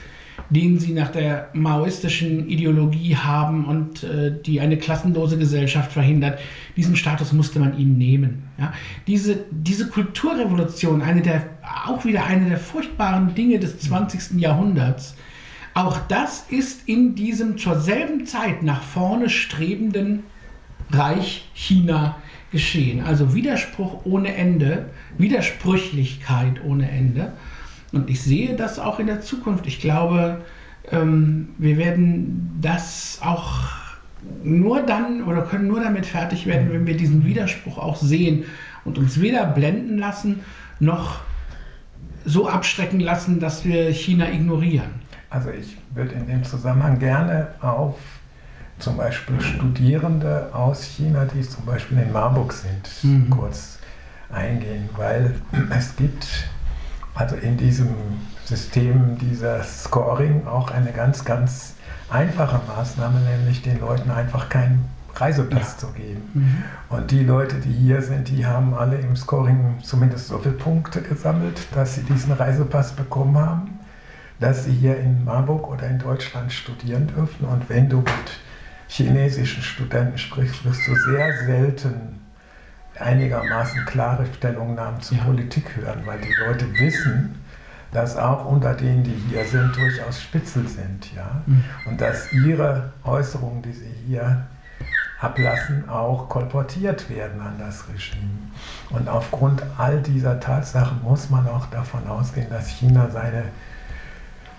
den 0.53 0.78
sie 0.78 0.92
nach 0.92 1.11
der 1.11 1.48
maoistischen 1.55 2.48
Ideologie 2.48 3.16
haben 3.16 3.64
und 3.64 4.05
äh, 4.05 4.32
die 4.44 4.61
eine 4.61 4.76
klassenlose 4.76 5.38
Gesellschaft 5.38 5.92
verhindert. 5.92 6.38
Diesen 6.76 6.96
Status 6.96 7.32
musste 7.32 7.59
man 7.59 7.78
ihnen 7.78 7.96
nehmen. 7.96 8.44
Ja? 8.59 8.72
Diese, 9.07 9.44
diese 9.50 9.88
Kulturrevolution, 9.88 11.00
eine 11.00 11.22
der, 11.22 11.48
auch 11.86 12.05
wieder 12.05 12.26
eine 12.26 12.48
der 12.48 12.59
furchtbaren 12.59 13.34
Dinge 13.34 13.59
des 13.59 13.78
20. 13.80 14.40
Jahrhunderts, 14.40 15.16
auch 15.74 15.98
das 16.09 16.46
ist 16.50 16.86
in 16.86 17.14
diesem 17.14 17.57
zur 17.57 17.80
selben 17.80 18.26
Zeit 18.26 18.62
nach 18.62 18.82
vorne 18.82 19.30
strebenden 19.30 20.24
Reich 20.90 21.48
China 21.55 22.16
geschehen. 22.50 23.00
Also 23.00 23.34
Widerspruch 23.34 24.05
ohne 24.05 24.34
Ende, 24.34 24.90
Widersprüchlichkeit 25.16 26.62
ohne 26.62 26.90
Ende. 26.90 27.32
Und 27.93 28.09
ich 28.09 28.22
sehe 28.22 28.57
das 28.57 28.78
auch 28.78 28.99
in 28.99 29.07
der 29.07 29.20
Zukunft. 29.20 29.66
Ich 29.66 29.80
glaube, 29.80 30.38
ähm, 30.90 31.51
wir 31.59 31.76
werden 31.76 32.59
das 32.61 33.20
auch 33.22 33.53
nur 34.43 34.82
dann 34.82 35.24
oder 35.24 35.43
können 35.43 35.66
nur 35.66 35.80
damit 35.80 36.07
fertig 36.07 36.47
werden, 36.47 36.72
wenn 36.72 36.86
wir 36.86 36.97
diesen 36.97 37.24
Widerspruch 37.24 37.78
auch 37.78 37.97
sehen 37.97 38.45
und 38.84 38.99
uns 38.99 39.20
weder 39.20 39.47
blenden 39.47 39.99
lassen 39.99 40.40
noch 40.80 41.20
so 42.24 42.49
abstrecken 42.49 43.01
lassen, 43.01 43.40
dass 43.40 43.64
wir 43.64 43.93
China 43.93 44.30
ignorieren. 44.30 44.90
Also 45.30 45.51
ich 45.51 45.76
würde 45.95 46.12
in 46.12 46.26
dem 46.26 46.45
Zusammenhang 46.45 46.99
gerne 46.99 47.49
auf 47.61 47.97
zum 48.78 48.97
Beispiel 48.97 49.40
Studierende 49.40 50.51
aus 50.53 50.82
China, 50.82 51.24
die 51.24 51.43
zum 51.43 51.64
Beispiel 51.64 51.99
in 51.99 52.12
Marburg 52.12 52.53
sind, 52.53 52.90
mhm. 53.03 53.30
kurz 53.30 53.78
eingehen, 54.30 54.88
weil 54.97 55.34
es 55.76 55.95
gibt 55.97 56.26
also 57.14 57.36
in 57.36 57.56
diesem 57.56 57.88
System 58.44 59.18
dieser 59.18 59.62
Scoring 59.62 60.46
auch 60.46 60.70
eine 60.70 60.92
ganz, 60.92 61.24
ganz 61.24 61.74
einfache 62.10 62.60
Maßnahme, 62.66 63.20
nämlich 63.20 63.62
den 63.62 63.80
Leuten 63.80 64.10
einfach 64.10 64.48
keinen 64.48 64.88
Reisepass 65.14 65.72
ja. 65.72 65.78
zu 65.78 65.86
geben. 65.92 66.22
Mhm. 66.34 66.64
Und 66.88 67.10
die 67.10 67.22
Leute, 67.22 67.56
die 67.56 67.72
hier 67.72 68.02
sind, 68.02 68.28
die 68.28 68.46
haben 68.46 68.74
alle 68.74 68.96
im 68.96 69.14
Scoring 69.14 69.78
zumindest 69.82 70.28
so 70.28 70.38
viele 70.38 70.54
Punkte 70.54 71.02
gesammelt, 71.02 71.60
dass 71.74 71.96
sie 71.96 72.02
diesen 72.02 72.32
Reisepass 72.32 72.92
bekommen 72.92 73.36
haben, 73.36 73.78
dass 74.40 74.64
sie 74.64 74.72
hier 74.72 74.98
in 74.98 75.24
Marburg 75.24 75.68
oder 75.68 75.88
in 75.88 75.98
Deutschland 75.98 76.52
studieren 76.52 77.08
dürfen. 77.08 77.44
Und 77.46 77.68
wenn 77.68 77.88
du 77.88 77.98
mit 77.98 78.40
chinesischen 78.88 79.62
Studenten 79.62 80.18
sprichst, 80.18 80.64
wirst 80.64 80.86
du 80.86 80.94
sehr 80.94 81.44
selten 81.44 82.22
einigermaßen 83.03 83.84
klare 83.86 84.26
Stellungnahmen 84.34 85.00
zur 85.00 85.18
ja. 85.18 85.24
Politik 85.24 85.76
hören, 85.76 86.03
weil 86.05 86.20
die 86.20 86.34
Leute 86.46 86.66
wissen, 86.78 87.36
dass 87.92 88.16
auch 88.16 88.46
unter 88.46 88.74
denen, 88.74 89.05
die 89.05 89.14
hier 89.28 89.44
sind, 89.44 89.76
durchaus 89.76 90.20
Spitzel 90.20 90.66
sind. 90.66 91.12
Ja? 91.14 91.42
Mhm. 91.46 91.64
Und 91.86 92.00
dass 92.00 92.32
ihre 92.32 92.92
Äußerungen, 93.05 93.62
die 93.62 93.72
sie 93.72 93.92
hier 94.07 94.46
ablassen, 95.20 95.88
auch 95.88 96.28
kolportiert 96.28 97.09
werden 97.09 97.40
an 97.40 97.55
das 97.59 97.84
Regime. 97.88 98.30
Und 98.90 99.09
aufgrund 99.09 99.62
all 99.78 100.00
dieser 100.00 100.40
Tatsachen 100.40 101.03
muss 101.03 101.30
man 101.30 101.46
auch 101.48 101.66
davon 101.66 102.07
ausgehen, 102.09 102.48
dass 102.50 102.68
China 102.68 103.09
seine 103.11 103.44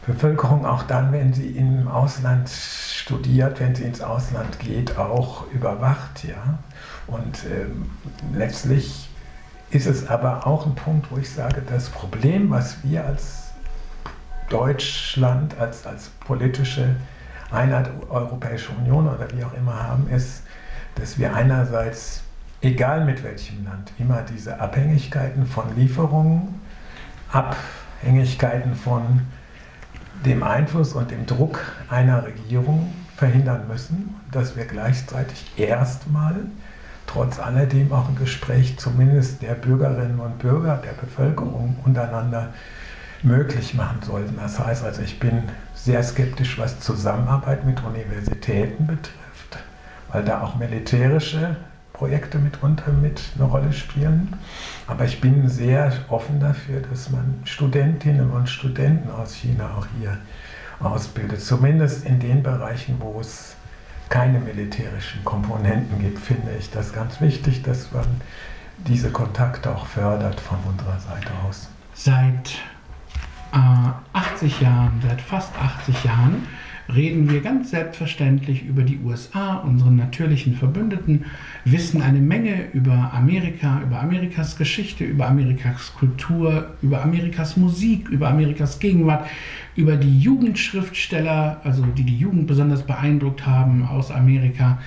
Bevölkerung 0.06 0.66
auch 0.66 0.84
dann, 0.84 1.12
wenn 1.12 1.34
sie 1.34 1.48
im 1.52 1.88
Ausland 1.88 2.50
studiert, 2.50 3.60
wenn 3.60 3.74
sie 3.74 3.84
ins 3.84 4.02
Ausland 4.02 4.60
geht, 4.60 4.98
auch 4.98 5.50
überwacht. 5.52 6.24
Ja? 6.24 6.60
Und 7.08 7.46
ähm, 7.46 7.90
letztlich 8.34 9.10
ist 9.70 9.88
es 9.88 10.08
aber 10.08 10.46
auch 10.46 10.66
ein 10.66 10.76
Punkt, 10.76 11.12
wo 11.12 11.18
ich 11.18 11.30
sage, 11.30 11.62
das 11.68 11.90
Problem, 11.90 12.50
was 12.50 12.84
wir 12.84 13.06
als 13.06 13.52
Deutschland, 14.50 15.58
als, 15.58 15.88
als 15.88 16.10
politische 16.10 16.96
Einheit 17.52 17.90
Europäische 18.10 18.72
Union 18.74 19.08
oder 19.08 19.28
wie 19.36 19.44
auch 19.44 19.54
immer 19.54 19.82
haben, 19.82 20.10
ist, 20.10 20.44
dass 20.96 21.18
wir 21.18 21.34
einerseits, 21.34 22.24
egal 22.62 23.06
mit 23.06 23.24
welchem 23.24 23.66
Land, 23.66 23.92
immer 23.98 24.22
diese 24.22 24.60
Abhängigkeiten 24.60 25.46
von 25.46 25.76
Lieferungen, 25.76 26.62
Abhängigkeiten 27.32 28.76
von 28.76 29.22
dem 30.26 30.44
Einfluss 30.44 30.94
und 30.94 31.12
dem 31.12 31.26
Druck 31.26 31.60
einer 31.90 32.26
Regierung 32.26 32.94
verhindern 33.16 33.68
müssen, 33.68 34.16
dass 34.32 34.56
wir 34.56 34.66
gleichzeitig 34.66 35.52
erstmal 35.58 36.36
trotz 37.08 37.40
alledem 37.40 37.92
auch 37.92 38.10
ein 38.10 38.16
Gespräch 38.16 38.78
zumindest 38.78 39.42
der 39.42 39.54
Bürgerinnen 39.54 40.20
und 40.20 40.40
Bürger, 40.40 40.78
der 40.78 40.94
Bevölkerung 40.94 41.78
untereinander 41.86 42.54
möglich 43.22 43.74
machen 43.74 44.00
sollten. 44.02 44.36
Das 44.38 44.60
heißt 44.60 44.84
also, 44.84 45.02
ich 45.02 45.20
bin 45.20 45.44
sehr 45.74 46.04
skeptisch, 46.04 46.58
was 46.58 46.80
Zusammenarbeit 46.80 47.66
mit 47.66 47.84
Universitäten 47.84 48.88
betrifft, 48.88 49.64
weil 50.12 50.24
da 50.24 50.42
auch 50.42 50.56
militärische 50.56 51.56
Projekte 52.04 52.38
mitunter 52.38 52.92
mit 52.92 53.22
eine 53.38 53.46
Rolle 53.46 53.72
spielen. 53.72 54.36
Aber 54.88 55.06
ich 55.06 55.22
bin 55.22 55.48
sehr 55.48 55.90
offen 56.10 56.42
dafür, 56.42 56.82
dass 56.82 57.10
man 57.10 57.40
Studentinnen 57.46 58.30
und 58.30 58.50
Studenten 58.50 59.10
aus 59.10 59.34
China 59.36 59.78
auch 59.78 59.88
hier 59.98 60.18
ausbildet. 60.82 61.40
Zumindest 61.42 62.06
in 62.06 62.20
den 62.20 62.44
Bereichen, 62.44 62.98
wo 63.00 63.22
es 63.22 63.56
keine 64.10 64.40
militärischen 64.40 65.24
Komponenten 65.24 65.98
gibt, 66.02 66.20
finde 66.20 66.52
ich 66.60 66.70
das 66.72 66.92
ganz 66.92 67.22
wichtig, 67.22 67.64
dass 67.64 67.94
man 67.94 68.20
diese 68.80 69.10
Kontakte 69.10 69.74
auch 69.74 69.86
fördert 69.86 70.42
von 70.42 70.58
unserer 70.70 71.00
Seite 71.00 71.32
aus. 71.48 71.70
Seit 71.94 72.58
äh, 73.54 73.92
80 74.12 74.60
Jahren, 74.60 75.02
seit 75.08 75.22
fast 75.22 75.54
80 75.58 76.04
Jahren, 76.04 76.50
reden 76.94 77.30
wir 77.30 77.42
ganz 77.42 77.72
selbstverständlich 77.72 78.66
über 78.66 78.84
die 78.84 79.00
USA, 79.04 79.56
unseren 79.56 79.96
natürlichen 79.96 80.56
Verbündeten, 80.56 81.26
wissen 81.66 82.02
eine 82.02 82.20
Menge 82.20 82.72
über 82.74 83.12
Amerika, 83.14 83.82
über 83.82 84.02
Amerikas 84.02 84.58
Geschichte, 84.58 85.04
über 85.04 85.28
Amerikas 85.28 85.94
Kultur, 85.94 86.76
über 86.82 87.02
Amerikas 87.02 87.58
Musik, 87.58 88.10
über 88.10 88.30
Amerikas 88.30 88.80
Gegenwart, 88.80 89.28
über 89.76 89.96
die 89.96 90.20
Jugendschriftsteller, 90.20 91.62
also 91.64 91.84
die 91.86 92.04
die 92.04 92.18
Jugend 92.18 92.48
besonders 92.48 92.84
beeindruckt 92.84 93.46
haben 93.46 93.86
aus 93.86 94.12
Amerika. 94.12 94.80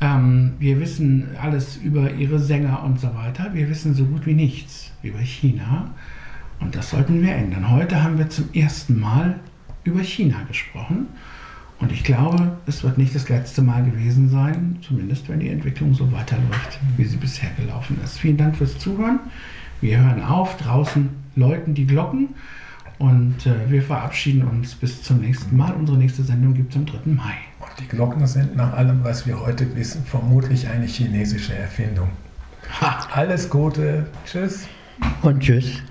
Ähm, 0.00 0.52
wir 0.58 0.80
wissen 0.80 1.28
alles 1.40 1.76
über 1.76 2.12
ihre 2.12 2.38
Sänger 2.38 2.82
und 2.84 3.00
so 3.00 3.14
weiter. 3.14 3.50
Wir 3.52 3.68
wissen 3.68 3.94
so 3.94 4.04
gut 4.04 4.26
wie 4.26 4.34
nichts 4.34 4.92
über 5.02 5.20
China. 5.20 5.90
Und 6.60 6.76
das 6.76 6.90
sollten 6.90 7.22
wir 7.22 7.34
ändern. 7.34 7.70
Heute 7.70 8.02
haben 8.02 8.18
wir 8.18 8.28
zum 8.30 8.48
ersten 8.52 8.98
Mal 8.98 9.40
über 9.84 10.02
China 10.02 10.42
gesprochen. 10.48 11.08
Und 11.80 11.92
ich 11.92 12.04
glaube, 12.04 12.56
es 12.66 12.82
wird 12.82 12.98
nicht 12.98 13.14
das 13.14 13.28
letzte 13.28 13.60
Mal 13.60 13.84
gewesen 13.84 14.30
sein, 14.30 14.78
zumindest 14.86 15.28
wenn 15.28 15.40
die 15.40 15.48
Entwicklung 15.48 15.92
so 15.92 16.10
weiterläuft, 16.12 16.78
wie 16.96 17.04
sie 17.04 17.16
bisher 17.16 17.50
gelaufen 17.58 17.98
ist. 18.02 18.18
Vielen 18.18 18.36
Dank 18.36 18.56
fürs 18.56 18.78
Zuhören. 18.78 19.20
Wir 19.80 19.98
hören 20.00 20.22
auf. 20.22 20.56
Draußen 20.56 21.10
läuten 21.36 21.74
die 21.74 21.86
Glocken. 21.86 22.28
Und 22.98 23.44
äh, 23.46 23.70
wir 23.70 23.82
verabschieden 23.82 24.44
uns 24.44 24.74
bis 24.74 25.02
zum 25.02 25.20
nächsten 25.20 25.56
Mal. 25.56 25.72
Unsere 25.72 25.98
nächste 25.98 26.22
Sendung 26.22 26.54
gibt 26.54 26.70
es 26.70 26.76
am 26.76 26.86
3. 26.86 26.98
Mai. 27.06 27.34
Und 27.60 27.80
die 27.80 27.88
Glocken 27.88 28.26
sind 28.26 28.56
nach 28.56 28.72
allem, 28.72 29.02
was 29.02 29.26
wir 29.26 29.40
heute 29.40 29.74
wissen, 29.76 30.04
vermutlich 30.04 30.68
eine 30.68 30.86
chinesische 30.86 31.54
Erfindung. 31.54 32.08
Ha. 32.80 33.06
Alles 33.12 33.50
Gute. 33.50 34.06
Tschüss. 34.24 34.68
Und 35.22 35.40
tschüss. 35.40 35.82